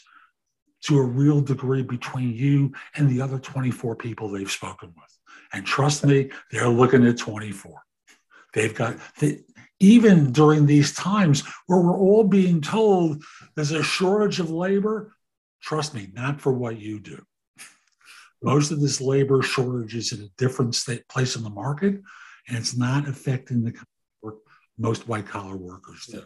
to 0.83 0.97
a 0.97 1.03
real 1.03 1.41
degree 1.41 1.83
between 1.83 2.33
you 2.33 2.71
and 2.95 3.09
the 3.09 3.21
other 3.21 3.39
24 3.39 3.95
people 3.95 4.29
they've 4.29 4.51
spoken 4.51 4.89
with. 4.95 5.19
And 5.53 5.65
trust 5.65 6.05
me, 6.05 6.29
they're 6.51 6.69
looking 6.69 7.05
at 7.05 7.17
24. 7.17 7.81
They've 8.53 8.73
got, 8.73 8.97
the, 9.19 9.43
even 9.79 10.31
during 10.31 10.65
these 10.65 10.93
times 10.93 11.43
where 11.67 11.79
we're 11.79 11.97
all 11.97 12.23
being 12.23 12.61
told 12.61 13.23
there's 13.55 13.71
a 13.71 13.83
shortage 13.83 14.39
of 14.39 14.49
labor, 14.49 15.13
trust 15.61 15.93
me, 15.93 16.09
not 16.13 16.39
for 16.39 16.53
what 16.53 16.79
you 16.79 16.99
do. 16.99 17.21
Most 18.41 18.71
of 18.71 18.79
this 18.79 19.01
labor 19.01 19.41
shortage 19.41 19.95
is 19.95 20.11
in 20.11 20.23
a 20.23 20.29
different 20.37 20.75
state, 20.75 21.07
place 21.07 21.35
in 21.35 21.43
the 21.43 21.49
market, 21.49 22.01
and 22.47 22.57
it's 22.57 22.77
not 22.77 23.07
affecting 23.07 23.63
the 23.63 23.73
work 24.21 24.35
most 24.77 25.07
white 25.07 25.27
collar 25.27 25.57
workers 25.57 26.05
do. 26.05 26.23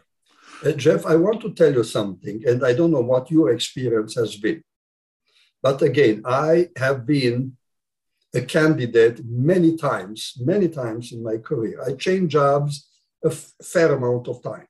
Uh, 0.65 0.73
Jeff, 0.73 1.05
I 1.05 1.15
want 1.15 1.41
to 1.41 1.53
tell 1.53 1.73
you 1.73 1.83
something, 1.83 2.43
and 2.45 2.65
I 2.65 2.73
don't 2.73 2.91
know 2.91 3.01
what 3.01 3.31
your 3.31 3.51
experience 3.51 4.15
has 4.15 4.35
been. 4.35 4.63
But 5.61 5.81
again, 5.81 6.23
I 6.25 6.69
have 6.77 7.05
been 7.05 7.55
a 8.33 8.41
candidate 8.41 9.21
many 9.25 9.77
times, 9.77 10.33
many 10.39 10.67
times 10.67 11.11
in 11.11 11.23
my 11.23 11.37
career. 11.37 11.81
I 11.85 11.93
changed 11.93 12.31
jobs 12.31 12.88
a 13.23 13.31
fair 13.31 13.93
amount 13.93 14.27
of 14.27 14.41
time. 14.41 14.67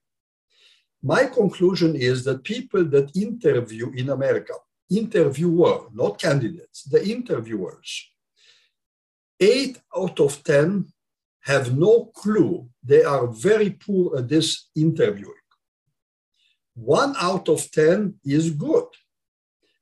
My 1.01 1.25
conclusion 1.25 1.95
is 1.95 2.23
that 2.25 2.43
people 2.43 2.83
that 2.85 3.15
interview 3.15 3.91
in 3.93 4.09
America, 4.09 4.53
interviewer, 4.89 5.87
not 5.93 6.19
candidates, 6.19 6.83
the 6.83 7.05
interviewers, 7.07 8.11
eight 9.39 9.79
out 9.95 10.19
of 10.19 10.43
10 10.43 10.85
have 11.41 11.77
no 11.77 12.05
clue. 12.13 12.69
They 12.83 13.03
are 13.03 13.27
very 13.27 13.71
poor 13.71 14.17
at 14.17 14.27
this 14.27 14.69
interviewing. 14.75 15.33
One 16.75 17.15
out 17.17 17.47
of 17.49 17.71
10 17.71 18.15
is 18.25 18.51
good, 18.51 18.87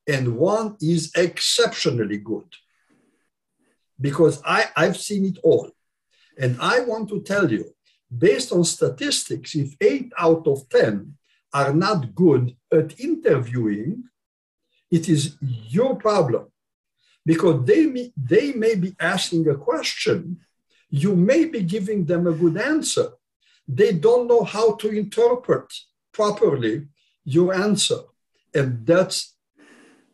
and 0.07 0.37
one 0.37 0.77
is 0.81 1.11
exceptionally 1.15 2.17
good. 2.17 2.49
Because 3.99 4.41
I, 4.45 4.65
I've 4.75 4.97
seen 4.97 5.25
it 5.25 5.39
all. 5.43 5.71
And 6.39 6.57
I 6.61 6.81
want 6.81 7.09
to 7.09 7.21
tell 7.21 7.51
you 7.51 7.73
based 8.15 8.51
on 8.51 8.63
statistics, 8.63 9.55
if 9.55 9.75
eight 9.81 10.11
out 10.17 10.47
of 10.47 10.67
10 10.69 11.15
are 11.53 11.73
not 11.73 12.13
good 12.15 12.55
at 12.71 12.99
interviewing, 12.99 14.03
it 14.91 15.09
is 15.09 15.37
your 15.41 15.95
problem 15.95 16.47
because 17.25 17.65
they 17.65 17.85
may, 17.85 18.11
they 18.15 18.53
may 18.53 18.75
be 18.75 18.95
asking 18.99 19.47
a 19.49 19.55
question. 19.55 20.39
You 20.89 21.15
may 21.15 21.45
be 21.45 21.61
giving 21.61 22.05
them 22.05 22.27
a 22.27 22.31
good 22.31 22.57
answer. 22.57 23.09
They 23.67 23.91
don't 23.91 24.27
know 24.27 24.43
how 24.43 24.75
to 24.75 24.89
interpret 24.89 25.73
properly 26.13 26.87
your 27.25 27.53
answer. 27.53 27.99
And 28.53 28.85
that's 28.85 29.35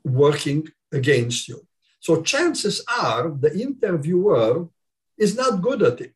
working 0.03 0.67
against 0.91 1.47
you. 1.47 1.65
So 1.99 2.23
chances 2.23 2.83
are 2.99 3.29
the 3.29 3.53
interviewer 3.55 4.67
is 5.17 5.35
not 5.37 5.61
good 5.61 5.83
at 5.83 6.01
it 6.01 6.15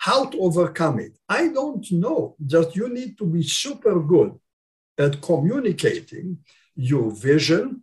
how 0.00 0.24
to 0.24 0.40
overcome 0.40 0.98
it. 0.98 1.18
I 1.28 1.48
don't 1.48 1.86
know. 1.92 2.34
Just 2.54 2.74
you 2.74 2.88
need 2.88 3.18
to 3.18 3.26
be 3.26 3.42
super 3.42 4.00
good 4.00 4.32
at 4.96 5.20
communicating 5.20 6.38
your 6.74 7.10
vision. 7.10 7.82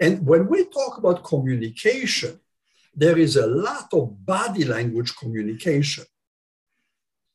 And 0.00 0.26
when 0.26 0.48
we 0.48 0.64
talk 0.64 0.96
about 0.96 1.22
communication, 1.22 2.40
there 2.94 3.18
is 3.18 3.36
a 3.36 3.46
lot 3.46 3.88
of 3.92 4.24
body 4.24 4.64
language 4.64 5.14
communication. 5.14 6.04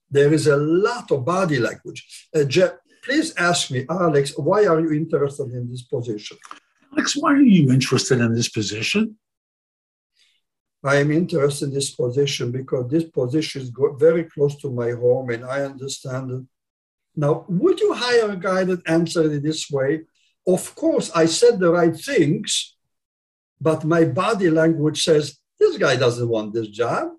There 0.10 0.34
is 0.34 0.48
a 0.48 0.58
lot 0.58 1.12
of 1.12 1.24
body 1.24 1.60
language. 1.60 2.28
Uh, 2.36 2.46
Jeff, 2.46 2.72
please 3.04 3.36
ask 3.38 3.70
me, 3.70 3.86
Alex, 3.88 4.36
why 4.36 4.66
are 4.66 4.80
you 4.80 4.94
interested 4.94 5.52
in 5.52 5.70
this 5.70 5.84
position? 5.84 6.38
Alex, 6.92 7.16
why 7.16 7.34
are 7.34 7.42
you 7.58 7.72
interested 7.72 8.20
in 8.20 8.34
this 8.34 8.50
position? 8.50 9.16
I 10.84 10.96
am 10.98 11.12
interested 11.12 11.66
in 11.66 11.74
this 11.74 11.92
position 11.92 12.52
because 12.52 12.90
this 12.90 13.04
position 13.04 13.62
is 13.62 13.72
very 13.98 14.24
close 14.24 14.56
to 14.62 14.72
my 14.72 14.92
home 14.92 15.30
and 15.30 15.44
I 15.44 15.64
understand 15.64 16.32
it. 16.32 16.44
Now, 17.16 17.46
would 17.50 17.80
you 17.80 17.94
hire 17.94 18.32
a 18.32 18.38
guy 18.38 18.64
that 18.64 18.88
answered 18.88 19.32
it 19.34 19.44
this 19.44 19.70
way? 19.70 20.02
Of 20.48 20.74
course, 20.76 21.12
I 21.14 21.26
said 21.26 21.60
the 21.60 21.72
right 21.72 21.96
things, 21.96 22.78
but 23.60 23.84
my 23.84 24.06
body 24.06 24.50
language 24.50 25.04
says, 25.04 25.38
this 25.60 25.78
guy 25.78 25.98
doesn't 25.98 26.30
want 26.30 26.54
this 26.54 26.70
job. 26.70 27.10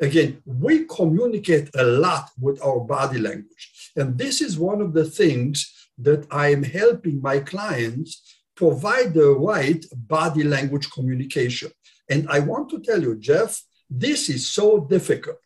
Again, 0.00 0.42
we 0.44 0.84
communicate 0.84 1.70
a 1.74 1.84
lot 1.84 2.30
with 2.38 2.62
our 2.62 2.80
body 2.80 3.18
language. 3.18 3.92
And 3.96 4.18
this 4.18 4.40
is 4.42 4.58
one 4.58 4.82
of 4.82 4.92
the 4.92 5.04
things 5.04 5.88
that 5.98 6.26
I 6.30 6.48
am 6.48 6.62
helping 6.62 7.22
my 7.22 7.38
clients 7.38 8.40
provide 8.54 9.14
the 9.14 9.30
right 9.30 9.84
body 9.94 10.44
language 10.44 10.90
communication. 10.90 11.70
And 12.08 12.28
I 12.28 12.40
want 12.40 12.68
to 12.70 12.80
tell 12.80 13.00
you, 13.00 13.16
Jeff, 13.16 13.62
this 13.88 14.28
is 14.28 14.48
so 14.48 14.80
difficult. 14.80 15.38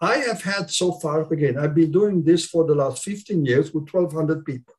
I 0.00 0.18
have 0.18 0.42
had 0.42 0.70
so 0.70 0.92
far, 0.92 1.22
again, 1.32 1.58
I've 1.58 1.74
been 1.74 1.90
doing 1.90 2.22
this 2.22 2.44
for 2.46 2.64
the 2.64 2.74
last 2.74 3.02
15 3.02 3.44
years 3.44 3.72
with 3.72 3.92
1,200 3.92 4.44
people. 4.44 4.74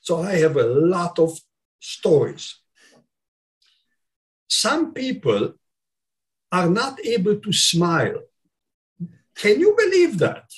So 0.00 0.22
I 0.22 0.32
have 0.36 0.56
a 0.56 0.66
lot 0.66 1.18
of 1.18 1.38
stories. 1.78 2.56
Some 4.48 4.92
people 4.92 5.54
are 6.50 6.68
not 6.68 7.04
able 7.04 7.36
to 7.36 7.52
smile. 7.52 8.20
Can 9.36 9.60
you 9.60 9.74
believe 9.76 10.18
that? 10.18 10.50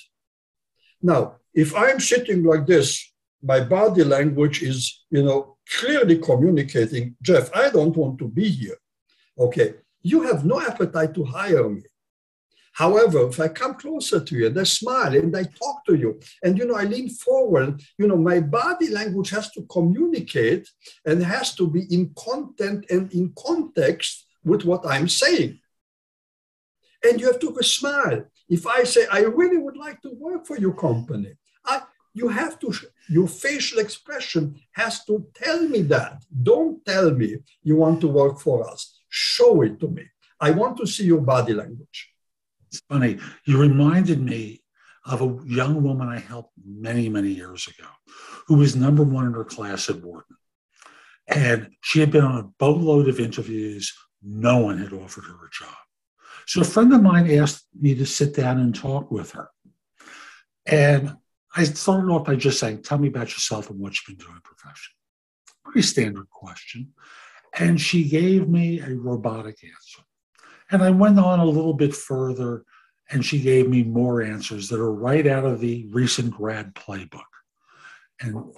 Now, 1.03 1.37
if 1.53 1.75
I'm 1.75 2.01
sitting 2.01 2.43
like 2.45 2.67
this, 2.67 3.13
my 3.43 3.61
body 3.61 4.05
language 4.05 4.63
is, 4.63 5.05
you 5.11 5.23
know, 5.23 5.57
clearly 5.79 6.19
communicating, 6.19 7.17
Jeff, 7.21 7.55
I 7.55 7.71
don't 7.71 7.97
want 7.97 8.19
to 8.19 8.29
be 8.29 8.49
here. 8.49 8.77
Okay, 9.41 9.77
you 10.03 10.21
have 10.23 10.45
no 10.45 10.61
appetite 10.61 11.15
to 11.15 11.25
hire 11.25 11.69
me. 11.71 11.83
However, 12.73 13.27
if 13.29 13.41
I 13.41 13.49
come 13.49 13.75
closer 13.75 14.21
to 14.21 14.37
you 14.37 14.47
and 14.47 14.59
I 14.61 14.65
smile 14.65 15.15
and 15.15 15.35
I 15.37 15.45
talk 15.45 15.85
to 15.87 15.95
you 15.95 16.21
and 16.43 16.57
you 16.57 16.67
know 16.67 16.77
I 16.77 16.85
lean 16.85 17.09
forward, 17.09 17.83
you 17.99 18.07
know 18.07 18.17
my 18.17 18.41
body 18.41 18.89
language 18.91 19.31
has 19.31 19.51
to 19.53 19.63
communicate 19.63 20.69
and 21.07 21.23
has 21.23 21.55
to 21.57 21.67
be 21.67 21.83
in 21.91 22.13
content 22.17 22.85
and 22.91 23.11
in 23.13 23.33
context 23.37 24.27
with 24.45 24.65
what 24.65 24.87
I'm 24.87 25.09
saying. 25.09 25.59
And 27.03 27.19
you 27.19 27.27
have 27.27 27.41
to 27.41 27.63
smile. 27.63 28.25
If 28.49 28.67
I 28.67 28.85
say 28.85 29.07
I 29.11 29.21
really 29.21 29.59
would 29.59 29.77
like 29.77 30.01
to 30.03 30.11
work 30.15 30.47
for 30.47 30.59
your 30.59 30.75
company, 30.75 31.33
I, 31.65 31.83
you 32.13 32.29
have 32.29 32.59
to 32.61 32.73
your 33.09 33.27
facial 33.27 33.79
expression 33.79 34.61
has 34.73 35.05
to 35.07 35.27
tell 35.35 35.67
me 35.67 35.83
that. 35.83 36.25
Don't 36.43 36.85
tell 36.85 37.11
me 37.11 37.39
you 37.63 37.77
want 37.77 38.01
to 38.03 38.09
work 38.09 38.39
for 38.39 38.69
us 38.69 39.00
Show 39.11 39.63
it 39.63 39.79
to 39.81 39.89
me. 39.89 40.05
I 40.41 40.53
want 40.53 40.79
to 40.79 40.87
see 40.87 41.05
your 41.05 41.21
body 41.21 41.53
language. 41.53 42.11
It's 42.69 42.81
funny. 42.89 43.19
You 43.45 43.61
reminded 43.61 44.23
me 44.23 44.63
of 45.05 45.21
a 45.21 45.39
young 45.45 45.83
woman 45.83 46.09
I 46.09 46.21
helped 46.21 46.53
many, 46.65 47.09
many 47.09 47.29
years 47.29 47.67
ago 47.67 47.89
who 48.47 48.57
was 48.57 48.77
number 48.77 49.03
one 49.03 49.27
in 49.27 49.33
her 49.35 49.45
class 49.45 49.91
at 49.91 50.01
Wharton. 50.01 50.37
And 51.27 51.71
she 51.81 52.01
had 52.01 52.11
been 52.11 52.25
on 52.25 52.39
a 52.39 52.49
boatload 52.59 53.09
of 53.09 53.21
interviews. 53.21 53.93
No 54.23 54.59
one 54.59 54.79
had 54.79 54.93
offered 54.93 55.25
her 55.25 55.35
a 55.35 55.51
job. 55.53 55.77
So 56.47 56.61
a 56.61 56.65
friend 56.65 56.93
of 56.93 57.03
mine 57.03 57.31
asked 57.31 57.67
me 57.79 57.95
to 57.95 58.07
sit 58.07 58.35
down 58.35 58.59
and 58.59 58.75
talk 58.75 59.11
with 59.11 59.33
her. 59.33 59.51
And 60.67 61.17
I 61.55 61.65
started 61.65 62.11
off 62.11 62.27
by 62.27 62.37
just 62.37 62.59
saying, 62.59 62.83
Tell 62.83 62.99
me 62.99 63.09
about 63.09 63.31
yourself 63.31 63.71
and 63.71 63.79
what 63.79 63.95
you've 63.95 64.19
been 64.19 64.27
doing 64.27 64.41
professionally. 64.43 64.97
Pretty 65.65 65.83
standard 65.83 66.29
question. 66.31 66.93
And 67.59 67.81
she 67.81 68.09
gave 68.09 68.49
me 68.49 68.81
a 68.81 68.95
robotic 68.95 69.63
answer. 69.65 70.03
And 70.71 70.83
I 70.83 70.91
went 70.91 71.19
on 71.19 71.41
a 71.41 71.45
little 71.45 71.75
bit 71.75 71.95
further, 71.95 72.65
and 73.11 73.25
she 73.25 73.41
gave 73.41 73.69
me 73.69 73.83
more 73.83 74.23
answers 74.23 74.69
that 74.69 74.81
are 74.81 74.93
right 74.93 75.27
out 75.27 75.45
of 75.45 75.61
the 75.61 75.89
recent 75.91 76.33
grad 76.33 76.75
playbook. 76.75 77.23
And 78.21 78.55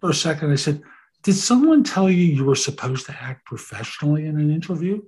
for 0.00 0.10
a 0.10 0.14
second, 0.14 0.50
I 0.50 0.56
said, 0.56 0.82
Did 1.22 1.34
someone 1.34 1.84
tell 1.84 2.10
you 2.10 2.24
you 2.24 2.44
were 2.44 2.56
supposed 2.56 3.06
to 3.06 3.16
act 3.20 3.44
professionally 3.44 4.26
in 4.26 4.38
an 4.38 4.50
interview? 4.50 5.02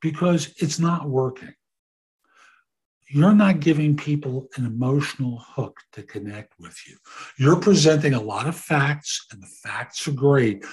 Because 0.00 0.54
it's 0.58 0.78
not 0.78 1.08
working 1.08 1.54
you're 3.10 3.34
not 3.34 3.60
giving 3.60 3.96
people 3.96 4.48
an 4.56 4.66
emotional 4.66 5.38
hook 5.38 5.80
to 5.92 6.02
connect 6.02 6.52
with 6.58 6.76
you. 6.86 6.96
You're 7.38 7.60
presenting 7.60 8.14
a 8.14 8.20
lot 8.20 8.46
of 8.46 8.56
facts, 8.56 9.26
and 9.32 9.42
the 9.42 9.46
facts 9.62 10.06
are 10.06 10.12
great, 10.12 10.64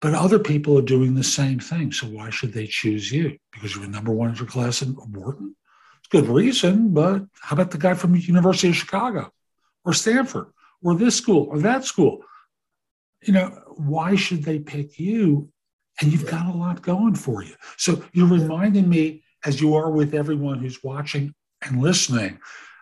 But 0.00 0.14
other 0.14 0.38
people 0.38 0.78
are 0.78 0.82
doing 0.82 1.14
the 1.14 1.24
same 1.24 1.58
thing. 1.58 1.90
So 1.90 2.06
why 2.06 2.30
should 2.30 2.52
they 2.52 2.66
choose 2.66 3.10
you? 3.10 3.38
Because 3.52 3.74
you 3.74 3.80
were 3.80 3.86
number 3.86 4.12
one 4.12 4.30
in 4.30 4.36
your 4.36 4.46
class 4.46 4.82
in 4.82 4.94
Wharton? 4.94 5.56
It's 5.98 6.08
good 6.08 6.28
reason, 6.28 6.92
but 6.92 7.24
how 7.40 7.54
about 7.54 7.70
the 7.70 7.78
guy 7.78 7.94
from 7.94 8.12
the 8.12 8.20
University 8.20 8.68
of 8.68 8.76
Chicago 8.76 9.32
or 9.84 9.92
Stanford 9.92 10.48
or 10.82 10.94
this 10.94 11.16
school 11.16 11.48
or 11.50 11.58
that 11.60 11.84
school? 11.84 12.22
You 13.22 13.32
know, 13.32 13.48
why 13.76 14.14
should 14.14 14.44
they 14.44 14.58
pick 14.58 14.98
you? 14.98 15.48
And 16.00 16.12
you've 16.12 16.30
got 16.30 16.54
a 16.54 16.56
lot 16.56 16.82
going 16.82 17.14
for 17.14 17.42
you. 17.42 17.54
So 17.78 18.04
you're 18.12 18.28
reminding 18.28 18.88
me, 18.88 19.24
as 19.46 19.60
you 19.60 19.76
are 19.76 19.90
with 19.90 20.14
everyone 20.14 20.58
who's 20.58 20.84
watching 20.84 21.34
and 21.66 21.82
listening, 21.82 22.38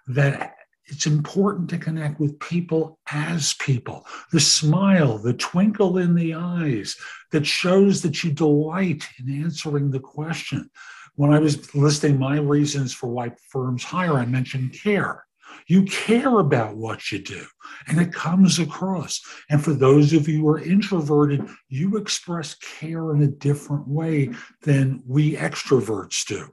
that 0.06 0.54
it's 0.86 1.06
important 1.06 1.70
to 1.70 1.78
connect 1.78 2.20
with 2.20 2.38
people 2.40 2.98
as 3.10 3.54
people. 3.54 4.06
The 4.32 4.40
smile, 4.40 5.18
the 5.18 5.32
twinkle 5.32 5.98
in 5.98 6.14
the 6.14 6.34
eyes 6.34 6.96
that 7.32 7.46
shows 7.46 8.02
that 8.02 8.22
you 8.22 8.30
delight 8.32 9.04
in 9.18 9.42
answering 9.42 9.90
the 9.90 10.00
question. 10.00 10.70
When 11.16 11.32
I 11.32 11.38
was 11.38 11.74
listing 11.74 12.18
my 12.18 12.38
reasons 12.38 12.92
for 12.92 13.08
why 13.08 13.32
firms 13.50 13.84
hire, 13.84 14.14
I 14.14 14.26
mentioned 14.26 14.74
care. 14.74 15.24
You 15.66 15.84
care 15.84 16.40
about 16.40 16.76
what 16.76 17.10
you 17.10 17.20
do, 17.20 17.46
and 17.86 18.00
it 18.00 18.12
comes 18.12 18.58
across. 18.58 19.22
And 19.48 19.64
for 19.64 19.72
those 19.72 20.12
of 20.12 20.28
you 20.28 20.40
who 20.40 20.48
are 20.48 20.58
introverted, 20.58 21.48
you 21.68 21.96
express 21.96 22.54
care 22.56 23.14
in 23.14 23.22
a 23.22 23.28
different 23.28 23.88
way 23.88 24.30
than 24.62 25.02
we 25.06 25.36
extroverts 25.36 26.26
do. 26.26 26.48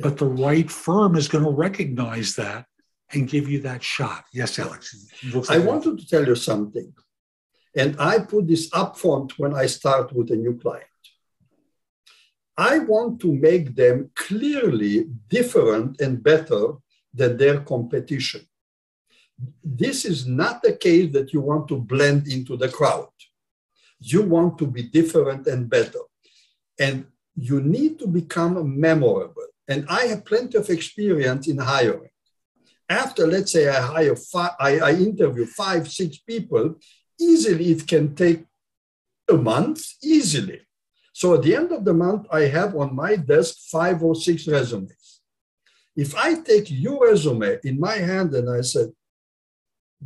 Yeah. 0.00 0.08
But 0.08 0.18
the 0.18 0.26
right 0.26 0.70
firm 0.70 1.14
is 1.16 1.28
going 1.28 1.44
to 1.44 1.50
recognize 1.50 2.34
that 2.36 2.64
and 3.12 3.28
give 3.28 3.48
you 3.48 3.60
that 3.60 3.82
shot. 3.82 4.24
Yes, 4.32 4.58
Alex. 4.58 4.82
Like 5.32 5.50
I 5.50 5.58
wanted 5.58 5.98
to 5.98 6.06
tell 6.06 6.26
you 6.26 6.36
something. 6.36 6.92
And 7.76 8.00
I 8.00 8.20
put 8.20 8.48
this 8.48 8.70
up 8.72 8.96
front 8.98 9.38
when 9.38 9.54
I 9.54 9.66
start 9.66 10.12
with 10.12 10.30
a 10.30 10.36
new 10.36 10.58
client. 10.58 10.86
I 12.56 12.78
want 12.78 13.20
to 13.20 13.32
make 13.32 13.74
them 13.74 14.10
clearly 14.16 15.08
different 15.28 16.00
and 16.00 16.22
better 16.22 16.74
than 17.12 17.36
their 17.36 17.60
competition. 17.60 18.42
This 19.62 20.04
is 20.04 20.26
not 20.26 20.62
the 20.62 20.76
case 20.76 21.12
that 21.12 21.32
you 21.32 21.40
want 21.40 21.68
to 21.68 21.76
blend 21.76 22.28
into 22.28 22.56
the 22.56 22.68
crowd. 22.68 23.08
You 23.98 24.22
want 24.22 24.58
to 24.58 24.66
be 24.66 24.82
different 24.82 25.46
and 25.46 25.68
better. 25.68 26.00
And 26.78 27.06
you 27.36 27.60
need 27.60 27.98
to 28.00 28.06
become 28.06 28.80
memorable. 28.80 29.49
And 29.70 29.86
I 29.88 30.02
have 30.06 30.26
plenty 30.26 30.58
of 30.58 30.68
experience 30.68 31.48
in 31.48 31.58
hiring 31.58 32.10
after 32.90 33.24
let's 33.26 33.52
say 33.52 33.68
I 33.68 33.80
hire 33.80 34.16
five, 34.16 34.50
I, 34.58 34.80
I 34.80 34.92
interview 34.94 35.46
five, 35.46 35.88
six 35.88 36.18
people, 36.18 36.74
easily 37.18 37.70
it 37.70 37.86
can 37.86 38.14
take 38.16 38.44
a 39.30 39.34
month, 39.34 39.80
easily. 40.02 40.60
So 41.12 41.34
at 41.34 41.42
the 41.42 41.54
end 41.54 41.70
of 41.70 41.84
the 41.84 41.94
month, 41.94 42.26
I 42.32 42.42
have 42.42 42.74
on 42.74 42.94
my 42.94 43.14
desk 43.14 43.54
five 43.70 44.02
or 44.02 44.16
six 44.16 44.48
resumes. 44.48 45.20
If 45.94 46.16
I 46.16 46.34
take 46.40 46.66
your 46.68 47.08
resume 47.08 47.58
in 47.62 47.78
my 47.78 47.96
hand 47.96 48.34
and 48.34 48.50
I 48.50 48.62
said, 48.62 48.90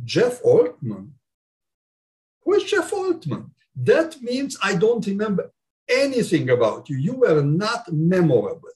Jeff 0.03 0.43
Altman, 0.43 1.13
who 2.43 2.53
is 2.53 2.63
Jeff 2.65 2.93
Altman? 2.93 3.51
That 3.75 4.21
means 4.21 4.57
I 4.61 4.75
don't 4.75 5.05
remember 5.07 5.51
anything 5.89 6.49
about 6.49 6.89
you. 6.89 6.97
You 6.97 7.15
were 7.15 7.41
not 7.41 7.91
memorable. 7.91 8.69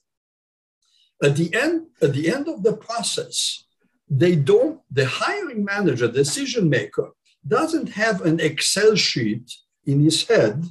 At 1.22 1.36
the 1.36 1.54
end, 1.54 1.86
at 2.00 2.14
the 2.14 2.32
end 2.32 2.48
of 2.48 2.62
the 2.62 2.76
process, 2.76 3.64
they 4.08 4.34
don't, 4.34 4.80
the 4.90 5.06
hiring 5.06 5.64
manager, 5.64 6.08
decision 6.08 6.68
maker, 6.68 7.10
doesn't 7.46 7.90
have 7.90 8.22
an 8.22 8.40
Excel 8.40 8.96
sheet 8.96 9.52
in 9.86 10.00
his 10.00 10.26
head. 10.26 10.64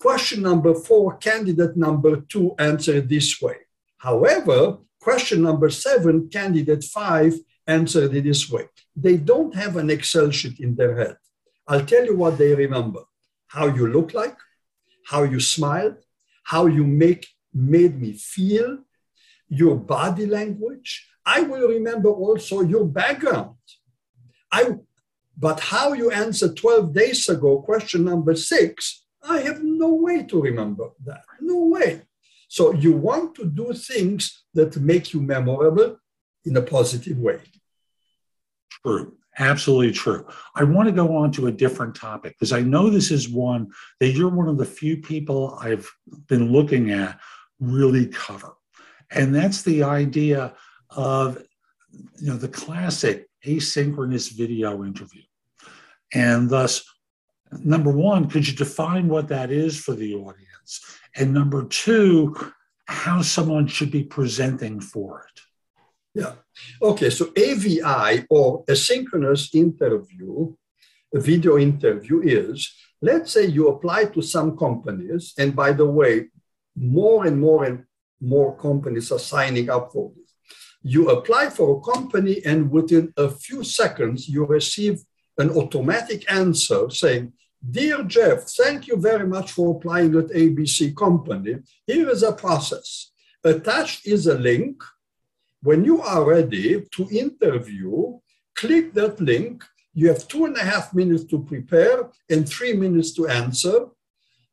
Question 0.00 0.42
number 0.42 0.74
four, 0.74 1.16
candidate 1.16 1.76
number 1.76 2.20
two 2.20 2.54
answered 2.58 3.08
this 3.08 3.40
way. 3.40 3.56
However, 3.98 4.78
question 5.00 5.42
number 5.42 5.70
seven, 5.70 6.28
candidate 6.28 6.84
five 6.84 7.34
answered 7.66 8.14
it 8.14 8.24
this 8.24 8.50
way. 8.50 8.64
They 8.94 9.16
don't 9.16 9.54
have 9.54 9.76
an 9.76 9.90
Excel 9.90 10.30
sheet 10.30 10.60
in 10.60 10.76
their 10.76 10.96
head. 10.96 11.16
I'll 11.68 11.84
tell 11.84 12.04
you 12.04 12.16
what 12.16 12.38
they 12.38 12.54
remember 12.54 13.02
how 13.48 13.66
you 13.66 13.86
look 13.86 14.12
like, 14.12 14.36
how 15.06 15.22
you 15.22 15.40
smiled, 15.40 15.96
how 16.44 16.66
you 16.66 16.84
make 16.84 17.26
made 17.56 18.00
me 18.00 18.12
feel, 18.12 18.78
your 19.48 19.76
body 19.76 20.26
language, 20.26 21.08
I 21.24 21.40
will 21.40 21.68
remember 21.68 22.10
also 22.10 22.60
your 22.60 22.84
background. 22.84 23.56
I, 24.52 24.76
but 25.36 25.60
how 25.60 25.92
you 25.92 26.10
answered 26.10 26.56
12 26.56 26.92
days 26.92 27.28
ago, 27.28 27.60
question 27.62 28.04
number 28.04 28.34
six, 28.36 29.04
I 29.22 29.40
have 29.40 29.62
no 29.62 29.94
way 29.94 30.22
to 30.24 30.40
remember 30.40 30.90
that. 31.04 31.24
No 31.40 31.66
way. 31.66 32.02
So 32.48 32.72
you 32.72 32.92
want 32.92 33.34
to 33.36 33.44
do 33.44 33.72
things 33.72 34.44
that 34.54 34.76
make 34.76 35.12
you 35.12 35.20
memorable 35.20 35.98
in 36.44 36.56
a 36.56 36.62
positive 36.62 37.18
way. 37.18 37.40
True. 38.70 39.16
Absolutely 39.38 39.92
true. 39.92 40.26
I 40.54 40.64
want 40.64 40.88
to 40.88 40.92
go 40.92 41.14
on 41.16 41.30
to 41.32 41.48
a 41.48 41.52
different 41.52 41.94
topic 41.94 42.32
because 42.32 42.52
I 42.52 42.60
know 42.60 42.88
this 42.88 43.10
is 43.10 43.28
one 43.28 43.70
that 44.00 44.08
you're 44.08 44.30
one 44.30 44.48
of 44.48 44.56
the 44.56 44.64
few 44.64 44.96
people 44.96 45.58
I've 45.60 45.90
been 46.28 46.50
looking 46.52 46.90
at 46.90 47.20
really 47.60 48.06
cover. 48.06 48.52
And 49.10 49.34
that's 49.34 49.62
the 49.62 49.82
idea 49.82 50.54
of 50.90 51.42
you 52.18 52.28
know 52.28 52.36
the 52.36 52.48
classic 52.48 53.28
asynchronous 53.44 54.32
video 54.32 54.84
interview. 54.84 55.22
And 56.12 56.50
thus 56.50 56.84
number 57.52 57.90
one 57.90 58.28
could 58.28 58.46
you 58.46 58.54
define 58.54 59.08
what 59.08 59.28
that 59.28 59.50
is 59.50 59.78
for 59.78 59.94
the 59.94 60.14
audience? 60.14 60.98
And 61.14 61.32
number 61.32 61.64
two 61.64 62.36
how 62.88 63.20
someone 63.20 63.66
should 63.66 63.90
be 63.90 64.04
presenting 64.04 64.80
for 64.80 65.26
it. 65.28 65.40
Yeah. 66.14 66.34
Okay 66.82 67.10
so 67.10 67.32
avi 67.36 67.80
or 68.30 68.64
asynchronous 68.64 69.54
interview 69.54 70.54
a 71.14 71.20
video 71.20 71.56
interview 71.56 72.20
is 72.22 72.72
let's 73.00 73.32
say 73.32 73.46
you 73.46 73.68
apply 73.68 74.06
to 74.06 74.22
some 74.22 74.56
companies 74.56 75.34
and 75.38 75.54
by 75.54 75.72
the 75.72 75.86
way 75.86 76.26
more 76.76 77.26
and 77.26 77.40
more 77.40 77.64
and 77.64 77.84
more 78.20 78.56
companies 78.56 79.10
are 79.12 79.18
signing 79.18 79.70
up 79.70 79.92
for 79.92 80.12
this. 80.16 80.34
You 80.82 81.10
apply 81.10 81.50
for 81.50 81.76
a 81.76 81.92
company 81.92 82.42
and 82.44 82.70
within 82.70 83.12
a 83.16 83.28
few 83.28 83.64
seconds 83.64 84.28
you 84.28 84.44
receive 84.44 85.02
an 85.38 85.50
automatic 85.50 86.30
answer 86.32 86.88
saying 86.88 87.32
dear 87.70 88.02
jeff 88.04 88.48
thank 88.60 88.86
you 88.86 88.96
very 88.96 89.26
much 89.26 89.52
for 89.52 89.76
applying 89.76 90.14
at 90.16 90.28
abc 90.28 90.94
company. 90.96 91.56
Here 91.86 92.08
is 92.08 92.22
a 92.22 92.32
process. 92.32 93.10
Attached 93.42 94.06
is 94.06 94.26
a 94.26 94.38
link. 94.38 94.82
When 95.62 95.84
you 95.84 96.00
are 96.02 96.24
ready 96.24 96.84
to 96.94 97.08
interview 97.10 98.18
click 98.56 98.94
that 98.94 99.20
link. 99.20 99.64
You 99.94 100.08
have 100.08 100.26
two 100.26 100.46
and 100.46 100.56
a 100.56 100.64
half 100.64 100.92
minutes 100.94 101.24
to 101.24 101.42
prepare 101.42 102.10
and 102.28 102.48
three 102.48 102.72
minutes 102.72 103.12
to 103.14 103.28
answer. 103.28 103.86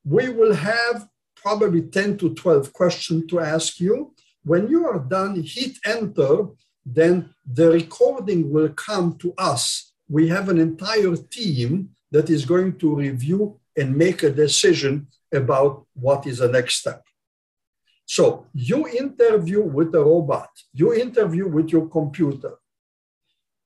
We 0.05 0.29
will 0.29 0.53
have 0.53 1.07
probably 1.43 1.81
10 1.81 2.17
to 2.17 2.33
12 2.33 2.73
questions 2.73 3.25
to 3.29 3.39
ask 3.39 3.79
you 3.79 4.13
when 4.43 4.69
you 4.69 4.87
are 4.87 4.99
done, 4.99 5.41
hit 5.43 5.77
enter, 5.85 6.47
then 6.85 7.33
the 7.45 7.69
recording 7.71 8.51
will 8.51 8.69
come 8.69 9.17
to 9.17 9.33
us. 9.37 9.93
We 10.09 10.27
have 10.29 10.49
an 10.49 10.59
entire 10.59 11.15
team 11.15 11.89
that 12.11 12.29
is 12.29 12.45
going 12.45 12.77
to 12.79 12.95
review 12.95 13.59
and 13.77 13.95
make 13.95 14.23
a 14.23 14.29
decision 14.29 15.07
about 15.33 15.85
what 15.93 16.27
is 16.27 16.37
the 16.39 16.49
next 16.49 16.75
step. 16.75 17.03
So 18.05 18.45
you 18.53 18.87
interview 18.87 19.61
with 19.61 19.95
a 19.95 20.03
robot, 20.03 20.49
you 20.73 20.93
interview 20.93 21.47
with 21.47 21.69
your 21.69 21.87
computer. 21.87 22.55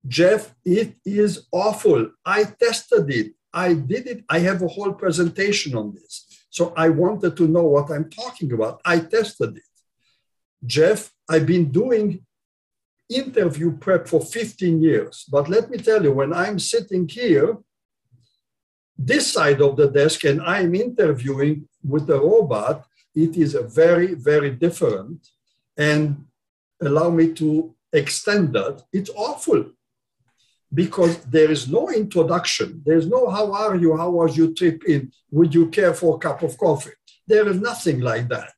Jeff, 0.07 0.53
it 0.63 0.95
is 1.03 1.47
awful. 1.51 2.11
I 2.23 2.43
tested 2.43 3.09
it. 3.09 3.33
I 3.51 3.73
did 3.73 4.07
it. 4.07 4.23
I 4.29 4.39
have 4.39 4.61
a 4.61 4.67
whole 4.67 4.93
presentation 4.93 5.75
on 5.75 5.95
this. 5.95 6.24
So 6.55 6.71
I 6.77 6.87
wanted 6.87 7.35
to 7.35 7.49
know 7.49 7.65
what 7.75 7.91
I'm 7.91 8.09
talking 8.09 8.49
about. 8.53 8.79
I 8.85 8.99
tested 8.99 9.57
it. 9.57 9.73
Jeff, 10.65 11.11
I've 11.27 11.45
been 11.45 11.69
doing 11.69 12.25
interview 13.09 13.75
prep 13.77 14.07
for 14.07 14.21
15 14.21 14.81
years. 14.81 15.25
But 15.29 15.49
let 15.49 15.69
me 15.69 15.77
tell 15.77 16.01
you, 16.01 16.13
when 16.13 16.31
I'm 16.31 16.57
sitting 16.57 17.09
here, 17.09 17.57
this 18.97 19.33
side 19.33 19.61
of 19.61 19.75
the 19.75 19.89
desk, 19.89 20.23
and 20.23 20.41
I'm 20.41 20.73
interviewing 20.75 21.67
with 21.83 22.09
a 22.09 22.17
robot, 22.17 22.85
it 23.13 23.35
is 23.35 23.53
a 23.53 23.63
very, 23.63 24.13
very 24.13 24.51
different. 24.51 25.27
And 25.75 26.23
allow 26.81 27.09
me 27.09 27.33
to 27.33 27.75
extend 27.91 28.53
that. 28.53 28.81
It's 28.93 29.09
awful 29.09 29.71
because 30.75 31.17
there 31.35 31.49
is 31.49 31.69
no 31.69 31.89
introduction. 31.89 32.81
There's 32.85 33.07
no 33.07 33.21
how 33.29 33.53
are 33.53 33.75
you, 33.75 33.97
how 33.97 34.11
was 34.11 34.37
your 34.37 34.51
trip 34.53 34.83
in, 34.85 35.11
would 35.31 35.51
you 35.55 35.67
care 35.69 35.93
for 35.93 36.15
a 36.15 36.19
cup 36.19 36.43
of 36.43 36.57
coffee? 36.57 36.97
There 37.25 37.47
is 37.47 37.59
nothing 37.59 38.01
like 38.01 38.27
that. 38.29 38.53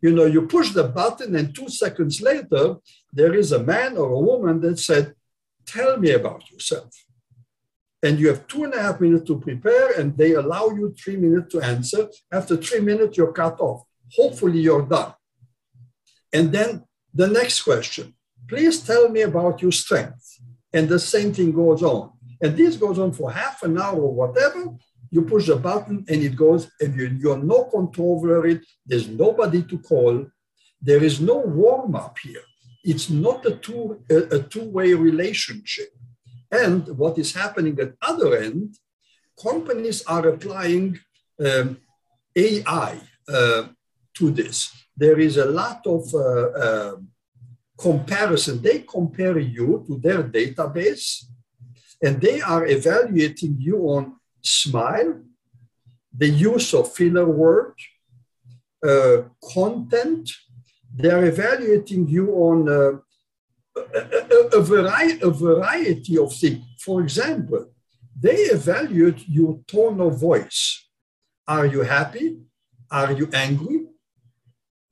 You 0.00 0.12
know, 0.12 0.26
you 0.26 0.42
push 0.46 0.70
the 0.70 0.84
button, 0.84 1.34
and 1.34 1.54
two 1.54 1.68
seconds 1.68 2.20
later, 2.20 2.76
there 3.12 3.34
is 3.34 3.52
a 3.52 3.62
man 3.72 3.96
or 3.96 4.10
a 4.12 4.26
woman 4.30 4.60
that 4.60 4.78
said, 4.78 5.14
Tell 5.66 5.96
me 6.04 6.10
about 6.10 6.42
yourself. 6.50 6.92
and 8.06 8.20
you 8.20 8.28
have 8.28 8.46
two 8.46 8.64
and 8.64 8.74
a 8.74 8.82
half 8.86 9.00
minutes 9.00 9.26
to 9.28 9.40
prepare, 9.40 9.88
and 9.98 10.08
they 10.20 10.32
allow 10.42 10.64
you 10.78 10.94
three 11.02 11.16
minutes 11.16 11.48
to 11.52 11.58
answer. 11.74 12.02
After 12.30 12.54
three 12.58 12.82
minutes, 12.90 13.16
you're 13.16 13.32
cut 13.32 13.58
off. 13.68 13.80
Hopefully, 14.18 14.60
you're 14.66 14.86
done. 14.96 15.14
And 16.36 16.52
then 16.56 16.70
the 17.20 17.28
next 17.38 17.62
question 17.62 18.06
please 18.46 18.76
tell 18.90 19.08
me 19.08 19.22
about 19.22 19.62
your 19.62 19.72
strength. 19.72 20.23
And 20.74 20.88
the 20.88 20.98
same 20.98 21.32
thing 21.32 21.52
goes 21.52 21.82
on. 21.82 22.10
And 22.42 22.56
this 22.56 22.76
goes 22.76 22.98
on 22.98 23.12
for 23.12 23.30
half 23.30 23.62
an 23.62 23.80
hour 23.80 24.00
or 24.08 24.12
whatever. 24.12 24.74
You 25.10 25.22
push 25.22 25.46
the 25.46 25.56
button 25.56 26.04
and 26.08 26.22
it 26.22 26.34
goes, 26.34 26.70
and 26.80 26.94
you, 26.98 27.06
you 27.20 27.30
have 27.30 27.44
no 27.44 27.64
control 27.64 28.16
over 28.18 28.46
it. 28.46 28.60
There's 28.84 29.08
nobody 29.08 29.62
to 29.62 29.78
call. 29.78 30.26
There 30.82 31.02
is 31.02 31.20
no 31.20 31.36
warm 31.36 31.94
up 31.94 32.18
here. 32.18 32.42
It's 32.82 33.08
not 33.08 33.46
a 33.46 33.54
two 33.56 34.02
a, 34.10 34.36
a 34.36 34.42
two 34.42 34.64
way 34.64 34.92
relationship. 34.92 35.90
And 36.50 36.86
what 36.98 37.18
is 37.18 37.32
happening 37.32 37.78
at 37.80 37.94
other 38.02 38.36
end, 38.36 38.76
companies 39.40 40.04
are 40.06 40.26
applying 40.28 40.98
um, 41.44 41.78
AI 42.36 43.00
uh, 43.28 43.62
to 44.14 44.30
this. 44.30 44.70
There 44.96 45.18
is 45.18 45.36
a 45.36 45.46
lot 45.46 45.80
of 45.86 46.02
uh, 46.14 46.18
uh, 46.66 46.96
comparison. 47.78 48.62
They 48.62 48.80
compare 48.80 49.38
you 49.38 49.84
to 49.86 49.98
their 49.98 50.22
database 50.22 51.24
and 52.02 52.20
they 52.20 52.40
are 52.40 52.66
evaluating 52.66 53.56
you 53.58 53.78
on 53.88 54.16
smile, 54.42 55.20
the 56.16 56.28
use 56.28 56.74
of 56.74 56.92
filler 56.92 57.26
word, 57.26 57.74
uh, 58.86 59.22
content. 59.52 60.30
They 60.94 61.10
are 61.10 61.24
evaluating 61.24 62.08
you 62.08 62.32
on 62.34 62.68
uh, 62.68 62.98
a, 63.76 64.00
a, 64.00 64.58
a, 64.58 64.62
variety, 64.62 65.20
a 65.22 65.30
variety 65.30 66.18
of 66.18 66.32
things. 66.32 66.62
For 66.78 67.00
example, 67.00 67.72
they 68.18 68.36
evaluate 68.58 69.28
your 69.28 69.60
tone 69.66 70.00
of 70.00 70.20
voice. 70.20 70.86
Are 71.48 71.66
you 71.66 71.80
happy? 71.80 72.38
Are 72.90 73.12
you 73.12 73.28
angry? 73.32 73.86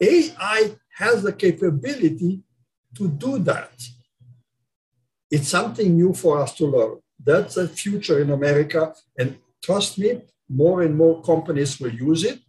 AI 0.00 0.76
has 0.96 1.22
the 1.22 1.32
capability 1.32 2.42
to 2.96 3.08
do 3.08 3.38
that. 3.40 3.72
It's 5.30 5.48
something 5.48 5.96
new 5.96 6.12
for 6.14 6.40
us 6.40 6.54
to 6.56 6.66
learn. 6.66 6.98
That's 7.24 7.54
the 7.54 7.68
future 7.68 8.20
in 8.20 8.30
America. 8.30 8.94
And 9.18 9.38
trust 9.62 9.98
me, 9.98 10.22
more 10.48 10.82
and 10.82 10.96
more 10.96 11.22
companies 11.22 11.80
will 11.80 11.94
use 11.94 12.24
it. 12.24 12.40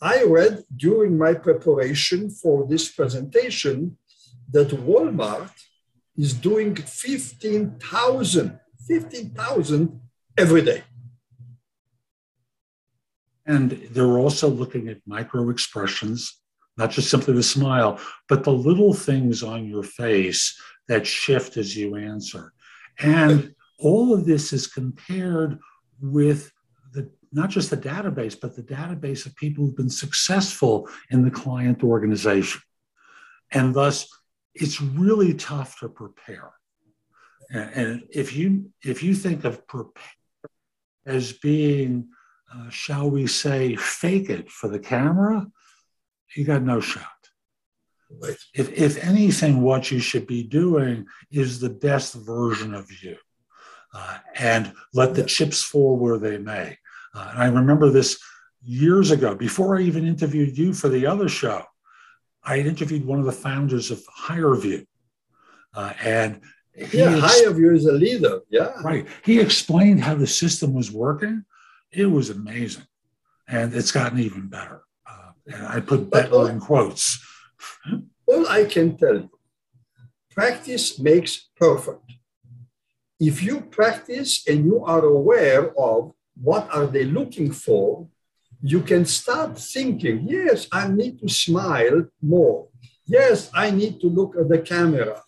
I 0.00 0.22
read 0.22 0.64
during 0.74 1.18
my 1.18 1.34
preparation 1.34 2.30
for 2.30 2.66
this 2.66 2.88
presentation 2.88 3.98
that 4.50 4.68
Walmart 4.68 5.52
is 6.16 6.32
doing 6.32 6.74
15,000, 6.74 8.58
15,000 8.86 10.00
every 10.38 10.62
day. 10.62 10.82
And 13.46 13.70
they're 13.90 14.18
also 14.18 14.48
looking 14.48 14.88
at 14.88 14.98
micro 15.06 15.50
expressions, 15.50 16.40
not 16.76 16.90
just 16.90 17.10
simply 17.10 17.34
the 17.34 17.42
smile, 17.42 17.98
but 18.28 18.44
the 18.44 18.52
little 18.52 18.94
things 18.94 19.42
on 19.42 19.68
your 19.68 19.82
face 19.82 20.58
that 20.88 21.06
shift 21.06 21.56
as 21.56 21.76
you 21.76 21.96
answer. 21.96 22.52
And 22.98 23.54
all 23.78 24.12
of 24.12 24.26
this 24.26 24.52
is 24.52 24.66
compared 24.66 25.58
with 26.00 26.52
the 26.92 27.10
not 27.32 27.50
just 27.50 27.70
the 27.70 27.76
database, 27.76 28.38
but 28.38 28.56
the 28.56 28.62
database 28.62 29.26
of 29.26 29.36
people 29.36 29.64
who've 29.64 29.76
been 29.76 29.90
successful 29.90 30.88
in 31.10 31.24
the 31.24 31.30
client 31.30 31.82
organization. 31.84 32.60
And 33.52 33.74
thus, 33.74 34.08
it's 34.54 34.80
really 34.80 35.34
tough 35.34 35.78
to 35.80 35.88
prepare. 35.88 36.52
And 37.50 38.02
if 38.10 38.34
you 38.36 38.70
if 38.84 39.02
you 39.02 39.14
think 39.14 39.44
of 39.44 39.66
prepare 39.66 40.04
as 41.06 41.32
being, 41.32 42.08
uh, 42.54 42.68
shall 42.68 43.10
we 43.10 43.26
say, 43.26 43.74
fake 43.76 44.30
it 44.30 44.50
for 44.50 44.68
the 44.68 44.78
camera, 44.78 45.46
you 46.36 46.44
got 46.44 46.62
no 46.62 46.80
shot. 46.80 47.06
Right. 48.22 48.36
If, 48.54 48.72
if 48.72 49.04
anything, 49.04 49.62
what 49.62 49.90
you 49.90 50.00
should 50.00 50.26
be 50.26 50.42
doing 50.42 51.06
is 51.30 51.60
the 51.60 51.70
best 51.70 52.14
version 52.14 52.74
of 52.74 52.90
you 53.02 53.16
uh, 53.94 54.18
and 54.36 54.72
let 54.92 55.14
the 55.14 55.24
chips 55.24 55.62
fall 55.62 55.96
where 55.96 56.18
they 56.18 56.38
may. 56.38 56.76
Uh, 57.14 57.28
and 57.32 57.42
I 57.42 57.46
remember 57.46 57.90
this 57.90 58.18
years 58.62 59.10
ago, 59.10 59.34
before 59.34 59.78
I 59.78 59.82
even 59.82 60.06
interviewed 60.06 60.58
you 60.58 60.72
for 60.72 60.88
the 60.88 61.06
other 61.06 61.28
show. 61.28 61.64
I 62.42 62.56
had 62.56 62.66
interviewed 62.66 63.04
one 63.04 63.18
of 63.18 63.26
the 63.26 63.32
founders 63.32 63.90
of 63.90 64.02
HireVue. 64.26 64.86
Uh, 65.74 65.92
and 66.02 66.40
yeah, 66.74 67.16
ex- 67.16 67.42
HireVue 67.42 67.76
is 67.76 67.86
a 67.86 67.92
leader. 67.92 68.40
Yeah. 68.50 68.72
Right. 68.82 69.06
He 69.24 69.40
explained 69.40 70.02
how 70.02 70.14
the 70.14 70.26
system 70.26 70.72
was 70.72 70.90
working. 70.90 71.44
It 71.92 72.06
was 72.06 72.30
amazing. 72.30 72.84
And 73.46 73.74
it's 73.74 73.92
gotten 73.92 74.18
even 74.20 74.48
better. 74.48 74.82
I 75.68 75.80
put 75.80 76.10
better 76.10 76.34
all, 76.34 76.46
in 76.46 76.60
quotes. 76.60 77.18
all 78.26 78.48
I 78.48 78.64
can 78.64 78.96
tell 78.96 79.16
you 79.16 79.30
practice 80.30 80.98
makes 80.98 81.48
perfect. 81.56 82.04
If 83.18 83.42
you 83.42 83.60
practice 83.60 84.46
and 84.48 84.64
you 84.64 84.84
are 84.84 85.04
aware 85.04 85.76
of 85.78 86.12
what 86.40 86.68
are 86.72 86.86
they 86.86 87.04
looking 87.04 87.52
for 87.52 88.08
you 88.62 88.80
can 88.80 89.04
start 89.04 89.58
thinking 89.58 90.26
yes 90.28 90.68
i 90.72 90.86
need 90.86 91.18
to 91.20 91.28
smile 91.28 92.06
more. 92.20 92.68
Yes 93.06 93.50
i 93.54 93.70
need 93.70 94.00
to 94.00 94.08
look 94.08 94.36
at 94.36 94.48
the 94.48 94.58
camera. 94.58 95.22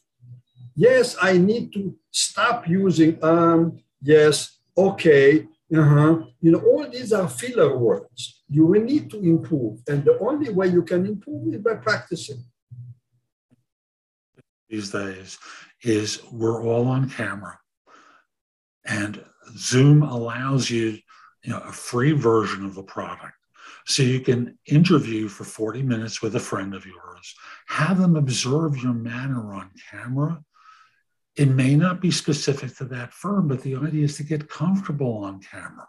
Yes 0.77 1.17
i 1.21 1.37
need 1.37 1.73
to 1.73 1.97
stop 2.11 2.69
using 2.69 3.23
um 3.23 3.79
yes 4.03 4.59
okay 4.77 5.47
uh-huh. 5.75 6.23
you 6.41 6.51
know 6.51 6.61
all 6.61 6.89
these 6.89 7.13
are 7.13 7.29
filler 7.29 7.77
words 7.77 8.43
you 8.49 8.67
will 8.67 8.83
need 8.83 9.11
to 9.11 9.19
improve 9.19 9.81
and 9.89 10.05
the 10.05 10.19
only 10.21 10.51
way 10.51 10.69
you 10.69 10.83
can 10.83 11.07
improve 11.07 11.55
is 11.55 11.61
by 11.61 11.75
practicing 11.75 12.43
these 14.69 14.91
days 14.91 15.39
is 15.83 16.23
we're 16.33 16.63
all 16.63 16.87
on 16.89 17.09
camera 17.09 17.59
and 18.85 19.23
Zoom 19.57 20.03
allows 20.03 20.71
you, 20.71 20.99
you 21.43 21.51
know, 21.51 21.59
a 21.59 21.73
free 21.73 22.13
version 22.13 22.65
of 22.65 22.75
the 22.75 22.83
product. 22.83 23.35
So 23.87 24.03
you 24.03 24.21
can 24.21 24.59
interview 24.67 25.29
for 25.29 25.45
40 25.45 25.83
minutes 25.83 26.23
with 26.23 26.37
a 26.37 26.41
friend 26.41 26.75
of 26.75 26.87
yours, 26.87 27.35
have 27.67 27.99
them 27.99 28.17
observe 28.17 28.77
your 28.77 28.95
manner 28.95 29.53
on 29.55 29.71
camera. 29.91 30.43
It 31.37 31.49
may 31.49 31.75
not 31.77 32.01
be 32.01 32.11
specific 32.11 32.77
to 32.77 32.85
that 32.87 33.12
firm, 33.12 33.49
but 33.49 33.62
the 33.62 33.77
idea 33.77 34.05
is 34.05 34.16
to 34.18 34.25
get 34.25 34.49
comfortable 34.49 35.25
on 35.25 35.40
camera. 35.40 35.88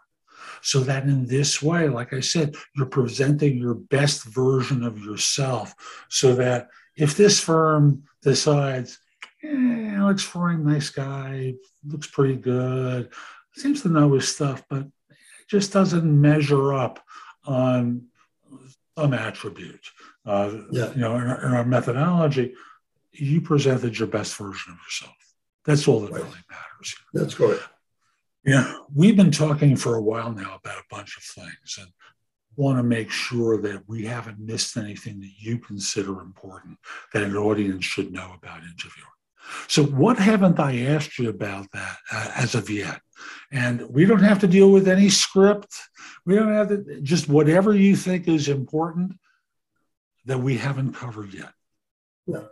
So 0.62 0.80
that 0.80 1.04
in 1.04 1.26
this 1.26 1.62
way, 1.62 1.88
like 1.88 2.12
I 2.12 2.20
said, 2.20 2.54
you're 2.74 2.86
presenting 2.86 3.58
your 3.58 3.74
best 3.74 4.24
version 4.24 4.82
of 4.82 4.98
yourself. 4.98 5.74
So 6.08 6.34
that 6.36 6.68
if 6.96 7.16
this 7.16 7.40
firm 7.40 8.04
decides, 8.22 8.98
yeah, 9.42 9.96
Alex 9.98 10.22
Freund, 10.22 10.64
nice 10.64 10.88
guy, 10.88 11.54
looks 11.86 12.06
pretty 12.06 12.36
good, 12.36 13.10
seems 13.54 13.82
to 13.82 13.88
know 13.88 14.14
his 14.14 14.28
stuff, 14.34 14.62
but 14.70 14.86
just 15.48 15.72
doesn't 15.72 16.20
measure 16.20 16.72
up 16.72 17.04
on 17.46 18.06
some 18.96 19.12
attribute. 19.12 19.86
Uh, 20.24 20.50
yeah. 20.70 20.92
You 20.94 21.00
know, 21.00 21.16
in 21.16 21.26
our, 21.26 21.46
in 21.46 21.52
our, 21.52 21.64
methodology, 21.64 22.54
you 23.12 23.40
presented 23.40 23.98
your 23.98 24.08
best 24.08 24.36
version 24.36 24.72
of 24.72 24.78
yourself. 24.78 25.23
That's 25.64 25.88
all 25.88 26.00
that 26.00 26.12
right. 26.12 26.22
really 26.22 26.44
matters. 26.50 26.94
That's 27.12 27.34
correct. 27.34 27.62
Yeah, 28.44 28.76
we've 28.94 29.16
been 29.16 29.30
talking 29.30 29.74
for 29.74 29.94
a 29.94 30.02
while 30.02 30.30
now 30.30 30.60
about 30.62 30.78
a 30.78 30.84
bunch 30.90 31.16
of 31.16 31.22
things, 31.22 31.78
and 31.80 31.88
want 32.56 32.78
to 32.78 32.82
make 32.82 33.10
sure 33.10 33.60
that 33.62 33.82
we 33.88 34.04
haven't 34.04 34.38
missed 34.38 34.76
anything 34.76 35.20
that 35.20 35.32
you 35.38 35.58
consider 35.58 36.20
important 36.20 36.78
that 37.12 37.22
an 37.22 37.36
audience 37.36 37.84
should 37.84 38.12
know 38.12 38.32
about 38.36 38.58
interviewing. 38.58 39.08
So, 39.68 39.84
what 39.84 40.18
haven't 40.18 40.58
I 40.58 40.80
asked 40.82 41.18
you 41.18 41.28
about 41.28 41.70
that 41.72 41.96
uh, 42.12 42.30
as 42.36 42.54
of 42.54 42.70
yet? 42.70 43.00
And 43.52 43.82
we 43.90 44.04
don't 44.06 44.22
have 44.22 44.38
to 44.40 44.46
deal 44.46 44.70
with 44.70 44.88
any 44.88 45.10
script. 45.10 45.74
We 46.24 46.34
don't 46.34 46.52
have 46.52 46.68
to, 46.68 47.00
just 47.02 47.28
whatever 47.28 47.74
you 47.74 47.96
think 47.96 48.26
is 48.26 48.48
important 48.48 49.12
that 50.26 50.38
we 50.38 50.56
haven't 50.56 50.94
covered 50.94 51.34
yet. 51.34 51.52
No. 52.26 52.48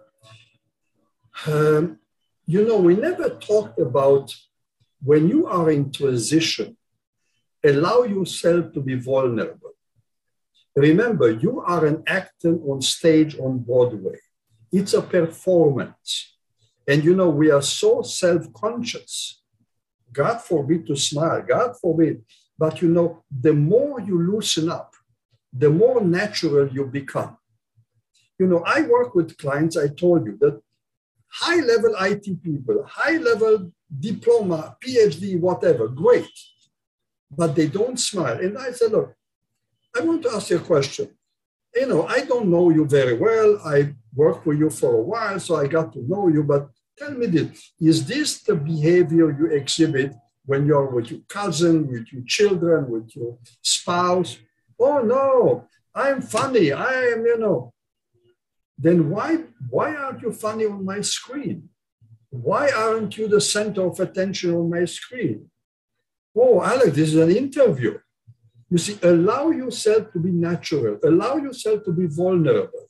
Um, 1.47 1.99
you 2.47 2.67
know, 2.67 2.79
we 2.79 2.97
never 2.97 3.31
talked 3.31 3.79
about 3.79 4.35
when 5.03 5.29
you 5.29 5.47
are 5.47 5.71
in 5.71 5.91
transition, 5.91 6.77
allow 7.65 8.03
yourself 8.03 8.73
to 8.73 8.81
be 8.81 8.95
vulnerable. 8.95 9.73
Remember, 10.75 11.31
you 11.31 11.61
are 11.61 11.85
an 11.87 12.03
actor 12.07 12.57
on 12.71 12.81
stage 12.81 13.39
on 13.39 13.59
Broadway. 13.59 14.19
It's 14.73 14.95
a 14.95 15.03
performance 15.03 16.33
and 16.87 17.05
you 17.05 17.15
know, 17.15 17.31
we 17.31 17.51
are 17.51 17.63
so 17.63 18.03
self 18.03 18.53
conscious. 18.53 19.41
God 20.13 20.39
forbid 20.39 20.87
to 20.89 20.97
smile, 20.97 21.43
God 21.43 21.75
forbid. 21.81 22.25
But 22.59 22.83
you 22.83 22.89
know, 22.89 23.25
the 23.31 23.53
more 23.53 24.01
you 24.01 24.21
loosen 24.21 24.71
up, 24.71 24.95
the 25.53 25.71
more 25.71 26.03
natural 26.03 26.69
you 26.69 26.87
become. 26.87 27.37
You 28.39 28.47
know, 28.47 28.63
I 28.67 28.83
work 28.83 29.15
with 29.15 29.37
clients, 29.39 29.77
I 29.77 29.89
told 29.89 30.27
you 30.27 30.37
that 30.41 30.61
high 31.33 31.61
level 31.61 31.95
IT 32.01 32.43
people, 32.43 32.85
high 32.87 33.17
level 33.17 33.73
diploma, 33.99 34.77
PhD, 34.85 35.39
whatever, 35.41 35.89
great. 35.89 36.29
But 37.31 37.55
they 37.55 37.69
don't 37.69 37.99
smile. 37.99 38.39
And 38.39 38.59
I 38.59 38.73
said, 38.73 38.93
look, 38.93 39.15
I 39.97 40.01
want 40.01 40.23
to 40.23 40.31
ask 40.31 40.51
you 40.51 40.57
a 40.57 40.61
question. 40.61 41.09
You 41.75 41.87
know, 41.87 42.07
I 42.07 42.21
don't 42.21 42.49
know 42.49 42.69
you 42.71 42.85
very 42.85 43.15
well. 43.15 43.59
I 43.65 43.95
worked 44.15 44.47
with 44.47 44.59
you 44.59 44.69
for 44.69 44.95
a 44.97 45.03
while, 45.03 45.41
so 45.41 45.57
I 45.57 45.67
got 45.67 45.93
to 45.95 46.03
know 46.07 46.29
you. 46.29 46.43
But 46.43 46.69
tell 46.99 47.13
me 47.13 47.27
this 47.27 47.73
is 47.81 48.07
this 48.07 48.43
the 48.43 48.55
behavior 48.55 49.35
you 49.39 49.47
exhibit 49.47 50.13
when 50.45 50.67
you're 50.67 50.87
with 50.87 51.11
your 51.11 51.21
cousin, 51.29 51.89
with 51.89 52.13
your 52.13 52.23
children, 52.27 52.91
with 52.91 53.15
your 53.15 53.39
spouse? 53.63 54.39
Oh, 54.79 55.01
no, 55.01 55.69
I'm 55.95 56.21
funny. 56.21 56.73
I 56.73 56.93
am, 57.13 57.25
you 57.25 57.39
know. 57.39 57.72
Then 58.83 59.11
why, 59.11 59.45
why 59.71 59.95
aren't 59.95 60.23
you 60.23 60.33
funny 60.33 60.67
on 60.67 60.85
my 60.85 61.01
screen? 61.03 61.69
Why 62.31 62.69
aren't 62.71 63.17
you 63.17 63.29
the 63.29 63.41
center 63.41 63.83
of 63.87 64.01
attention 64.01 64.55
on 64.55 64.69
my 64.69 64.85
screen? 64.87 65.49
Oh, 66.35 66.61
Alex, 66.61 66.97
this 66.97 67.11
is 67.11 67.17
an 67.17 67.31
interview. 67.31 67.99
You 68.69 68.79
see, 68.79 68.99
allow 69.03 69.51
yourself 69.51 70.13
to 70.13 70.19
be 70.19 70.31
natural, 70.31 70.99
allow 71.05 71.37
yourself 71.37 71.85
to 71.85 71.93
be 71.93 72.07
vulnerable, 72.07 72.89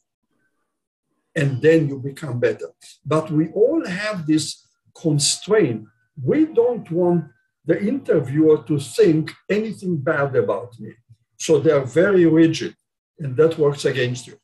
and 1.35 1.61
then 1.61 1.89
you 1.89 1.99
become 1.99 2.41
better. 2.41 2.71
But 3.05 3.31
we 3.31 3.49
all 3.49 3.85
have 3.85 4.27
this 4.27 4.67
constraint. 4.97 5.85
We 6.25 6.47
don't 6.47 6.91
want 6.91 7.25
the 7.67 7.79
interviewer 7.83 8.63
to 8.69 8.79
think 8.79 9.33
anything 9.51 9.99
bad 9.99 10.37
about 10.37 10.79
me. 10.81 10.93
So 11.37 11.59
they're 11.59 11.85
very 11.85 12.25
rigid, 12.25 12.75
and 13.19 13.37
that 13.37 13.59
works 13.59 13.85
against 13.85 14.27
you. 14.29 14.39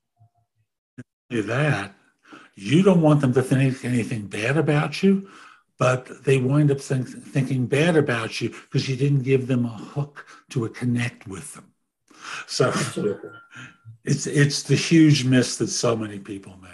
That 1.31 1.95
you 2.55 2.83
don't 2.83 3.03
want 3.03 3.20
them 3.20 3.33
to 3.35 3.43
think 3.43 3.85
anything 3.85 4.26
bad 4.26 4.57
about 4.57 5.03
you, 5.03 5.29
but 5.79 6.24
they 6.24 6.39
wind 6.39 6.70
up 6.70 6.81
think, 6.81 7.09
thinking 7.09 7.66
bad 7.66 7.97
about 7.97 8.41
you 8.41 8.49
because 8.51 8.89
you 8.89 8.97
didn't 8.97 9.22
give 9.22 9.47
them 9.47 9.64
a 9.64 9.68
hook 9.68 10.26
to 10.51 10.64
a 10.64 10.68
connect 10.68 11.29
with 11.29 11.55
them. 11.55 11.72
So 12.47 12.72
it's 14.05 14.26
it's 14.26 14.62
the 14.64 14.74
huge 14.74 15.24
miss 15.24 15.57
that 15.59 15.68
so 15.68 15.97
many 15.97 16.18
people 16.18 16.59
make. 16.62 16.70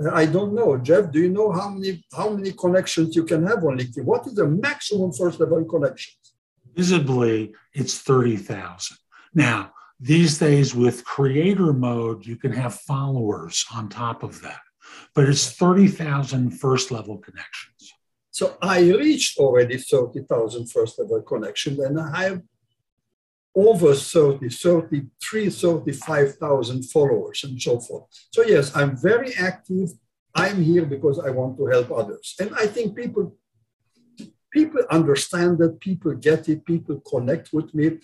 uh, 0.01 0.11
I 0.11 0.25
don't 0.25 0.53
know. 0.53 0.77
Jeff, 0.77 1.11
do 1.11 1.19
you 1.19 1.29
know 1.29 1.51
how 1.51 1.69
many 1.69 2.03
how 2.17 2.29
many 2.29 2.51
connections 2.51 3.15
you 3.15 3.25
can 3.31 3.45
have 3.45 3.63
on 3.63 3.77
LinkedIn? 3.77 4.03
What 4.03 4.25
is 4.27 4.33
the 4.33 4.47
maximum 4.47 5.11
first 5.13 5.39
level 5.39 5.63
connections? 5.65 6.33
Visibly, 6.75 7.53
it's 7.73 7.99
30,000. 7.99 8.97
Now, 9.33 9.71
these 9.99 10.39
days 10.39 10.73
with 10.73 11.05
creator 11.05 11.73
mode, 11.73 12.25
you 12.25 12.37
can 12.37 12.53
have 12.53 12.73
followers 12.91 13.65
on 13.75 13.89
top 13.89 14.23
of 14.23 14.41
that, 14.41 14.61
but 15.13 15.29
it's 15.29 15.51
30,000 15.51 16.51
first 16.51 16.89
level 16.89 17.17
connections. 17.17 17.93
So 18.31 18.57
I 18.61 18.79
reached 18.79 19.37
already 19.37 19.77
30,000 19.77 20.67
first 20.67 20.97
level 20.97 21.21
connections 21.21 21.77
and 21.79 21.99
I 21.99 22.23
have 22.29 22.41
over 23.55 23.93
30, 23.93 24.49
33, 24.49 25.49
35,000 25.49 26.83
followers 26.83 27.43
and 27.43 27.61
so 27.61 27.79
forth. 27.79 28.05
So 28.31 28.43
yes, 28.43 28.75
I'm 28.75 28.95
very 28.97 29.33
active. 29.35 29.89
I'm 30.33 30.61
here 30.61 30.85
because 30.85 31.19
I 31.19 31.29
want 31.31 31.57
to 31.57 31.65
help 31.65 31.91
others. 31.91 32.35
And 32.39 32.51
I 32.55 32.65
think 32.65 32.95
people, 32.95 33.35
people 34.51 34.81
understand 34.89 35.57
that, 35.57 35.79
people 35.81 36.13
get 36.13 36.47
it, 36.47 36.65
people 36.65 37.01
connect 37.01 37.51
with 37.51 37.73
me. 37.75 37.99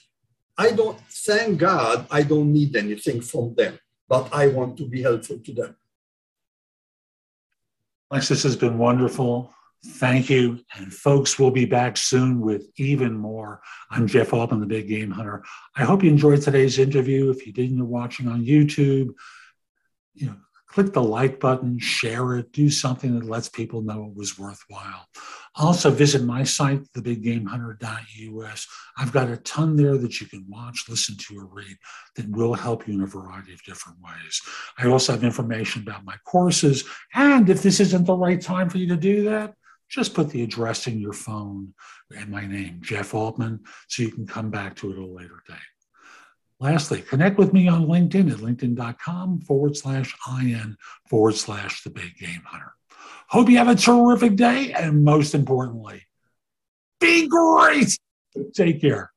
I 0.57 0.71
don't, 0.71 0.99
thank 1.09 1.59
God, 1.59 2.07
I 2.11 2.23
don't 2.23 2.51
need 2.51 2.75
anything 2.75 3.21
from 3.21 3.55
them, 3.55 3.79
but 4.09 4.27
I 4.33 4.47
want 4.47 4.77
to 4.77 4.87
be 4.87 5.01
helpful 5.01 5.39
to 5.39 5.53
them. 5.53 5.75
Alex, 8.11 8.29
this 8.29 8.43
has 8.43 8.55
been 8.55 8.77
wonderful. 8.77 9.53
Thank 9.86 10.30
you. 10.30 10.59
And 10.75 10.93
folks, 10.93 11.38
we'll 11.38 11.51
be 11.51 11.65
back 11.65 11.97
soon 11.97 12.41
with 12.41 12.67
even 12.78 13.13
more. 13.13 13.61
I'm 13.89 14.07
Jeff 14.07 14.34
Altman, 14.34 14.59
the 14.59 14.65
Big 14.65 14.88
Game 14.88 15.11
Hunter. 15.11 15.43
I 15.75 15.84
hope 15.84 16.03
you 16.03 16.09
enjoyed 16.09 16.41
today's 16.41 16.80
interview. 16.80 17.30
If 17.30 17.45
you 17.45 17.53
didn't, 17.53 17.78
you're 17.78 17.86
watching 17.86 18.28
on 18.28 18.43
YouTube, 18.43 19.09
you 20.13 20.28
know, 20.28 20.36
click 20.67 20.93
the 20.93 21.01
like 21.01 21.39
button, 21.39 21.80
share 21.80 22.38
it, 22.38 22.51
do 22.51 22.69
something 22.69 23.17
that 23.17 23.30
lets 23.30 23.49
people 23.49 23.82
know 23.82 24.05
it 24.05 24.17
was 24.17 24.38
worthwhile. 24.38 25.07
Also, 25.55 25.89
visit 25.89 26.23
my 26.23 26.43
site, 26.43 26.84
thebiggamehunter.us. 26.93 28.67
I've 28.97 29.11
got 29.11 29.30
a 29.30 29.38
ton 29.38 29.75
there 29.75 29.97
that 29.97 30.19
you 30.19 30.28
can 30.28 30.45
watch, 30.49 30.86
listen 30.89 31.15
to, 31.17 31.39
or 31.39 31.45
read 31.45 31.78
that 32.15 32.30
will 32.30 32.53
help 32.53 32.88
you 32.88 32.95
in 32.95 33.01
a 33.01 33.07
variety 33.07 33.53
of 33.53 33.63
different 33.63 33.99
ways. 34.01 34.41
I 34.78 34.88
also 34.88 35.13
have 35.13 35.23
information 35.23 35.82
about 35.84 36.05
my 36.05 36.15
courses. 36.25 36.84
And 37.13 37.49
if 37.49 37.63
this 37.63 37.80
isn't 37.80 38.05
the 38.05 38.15
right 38.15 38.41
time 38.41 38.69
for 38.69 38.78
you 38.78 38.88
to 38.89 38.97
do 38.97 39.23
that, 39.30 39.55
just 39.89 40.13
put 40.13 40.29
the 40.29 40.43
address 40.43 40.88
in 40.88 40.99
your 40.99 41.13
phone 41.13 41.73
and 42.15 42.29
my 42.29 42.45
name, 42.45 42.79
Jeff 42.81 43.13
Altman, 43.13 43.61
so 43.88 44.03
you 44.03 44.11
can 44.11 44.27
come 44.27 44.49
back 44.49 44.75
to 44.77 44.91
it 44.91 44.97
a 44.97 45.05
later 45.05 45.41
date. 45.47 45.57
Lastly, 46.59 47.01
connect 47.01 47.38
with 47.38 47.53
me 47.53 47.67
on 47.67 47.85
LinkedIn 47.85 48.31
at 48.31 48.39
linkedin.com 48.39 49.41
forward 49.41 49.77
slash 49.77 50.15
IN 50.41 50.75
forward 51.07 51.35
slash 51.35 51.83
the 51.83 51.89
big 51.91 52.17
game 52.17 52.41
hunter. 52.45 52.73
Hope 53.29 53.49
you 53.49 53.57
have 53.57 53.67
a 53.67 53.75
terrific 53.75 54.35
day. 54.35 54.71
And 54.71 55.03
most 55.03 55.35
importantly, 55.35 56.01
be 56.99 57.27
great. 57.27 57.95
Take 58.55 58.81
care. 58.81 59.11